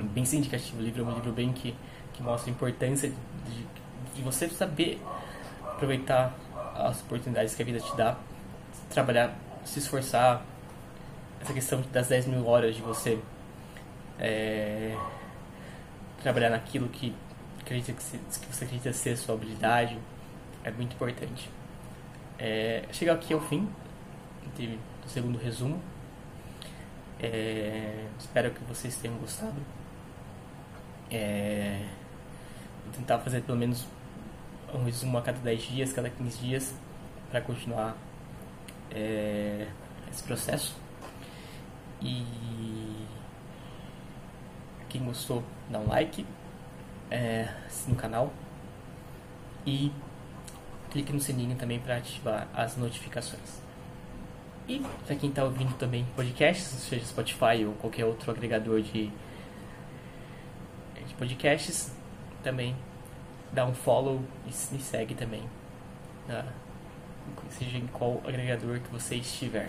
bem 0.00 0.24
significativo. 0.24 0.78
O 0.78 0.82
livro 0.82 1.02
é 1.02 1.04
um 1.04 1.14
livro 1.14 1.32
bem 1.32 1.52
que, 1.52 1.76
que 2.14 2.22
mostra 2.22 2.50
a 2.50 2.54
importância 2.54 3.12
de, 3.46 3.66
de 4.14 4.22
você 4.22 4.48
saber 4.48 4.98
aproveitar 5.62 6.34
as 6.74 7.02
oportunidades 7.02 7.54
que 7.54 7.60
a 7.60 7.64
vida 7.64 7.78
te 7.78 7.94
dá, 7.94 8.16
trabalhar, 8.88 9.36
se 9.66 9.80
esforçar. 9.80 10.42
Essa 11.42 11.52
questão 11.52 11.82
das 11.92 12.08
10 12.08 12.26
mil 12.28 12.46
horas 12.46 12.74
de 12.74 12.80
você 12.80 13.18
é, 14.18 14.96
trabalhar 16.22 16.48
naquilo 16.48 16.88
que, 16.88 17.14
acredita 17.60 17.92
que, 17.92 18.02
se, 18.02 18.16
que 18.16 18.46
você 18.50 18.64
acredita 18.64 18.94
ser 18.94 19.14
sua 19.18 19.34
habilidade 19.34 19.98
é 20.64 20.70
muito 20.70 20.94
importante. 20.94 21.50
É, 22.38 22.84
chegar 22.92 23.14
aqui 23.14 23.32
ao 23.32 23.40
fim 23.40 23.68
do 24.56 25.08
segundo 25.08 25.38
resumo. 25.38 25.80
É, 27.20 28.06
espero 28.18 28.50
que 28.50 28.62
vocês 28.64 28.96
tenham 28.96 29.16
gostado. 29.18 29.54
É, 31.10 31.86
vou 32.84 32.92
tentar 32.92 33.18
fazer 33.18 33.42
pelo 33.42 33.58
menos 33.58 33.86
um 34.74 34.84
resumo 34.84 35.18
a 35.18 35.22
cada 35.22 35.38
10 35.38 35.62
dias, 35.62 35.92
cada 35.92 36.10
15 36.10 36.38
dias, 36.38 36.74
para 37.30 37.40
continuar 37.40 37.96
é, 38.90 39.68
esse 40.10 40.22
processo. 40.22 40.76
E 42.02 42.24
quem 44.88 45.04
gostou, 45.04 45.42
dá 45.70 45.78
um 45.78 45.88
like 45.88 46.26
é, 47.10 47.48
no 47.88 47.94
canal 47.94 48.32
e 49.66 49.92
clique 50.94 51.12
no 51.12 51.18
sininho 51.18 51.56
também 51.56 51.80
para 51.80 51.96
ativar 51.96 52.46
as 52.54 52.76
notificações. 52.76 53.60
E 54.68 54.80
para 55.04 55.16
quem 55.16 55.28
está 55.28 55.42
ouvindo 55.42 55.76
também 55.76 56.06
podcasts, 56.14 56.68
seja 56.68 57.04
Spotify 57.04 57.64
ou 57.66 57.74
qualquer 57.74 58.04
outro 58.04 58.30
agregador 58.30 58.80
de, 58.80 59.10
de 61.04 61.14
podcasts, 61.18 61.92
também 62.44 62.76
dá 63.52 63.66
um 63.66 63.74
follow 63.74 64.22
e 64.46 64.72
me 64.72 64.80
segue 64.80 65.16
também, 65.16 65.42
seja 67.50 67.76
em 67.76 67.88
qual 67.88 68.22
agregador 68.24 68.78
que 68.78 68.88
você 68.90 69.16
estiver. 69.16 69.68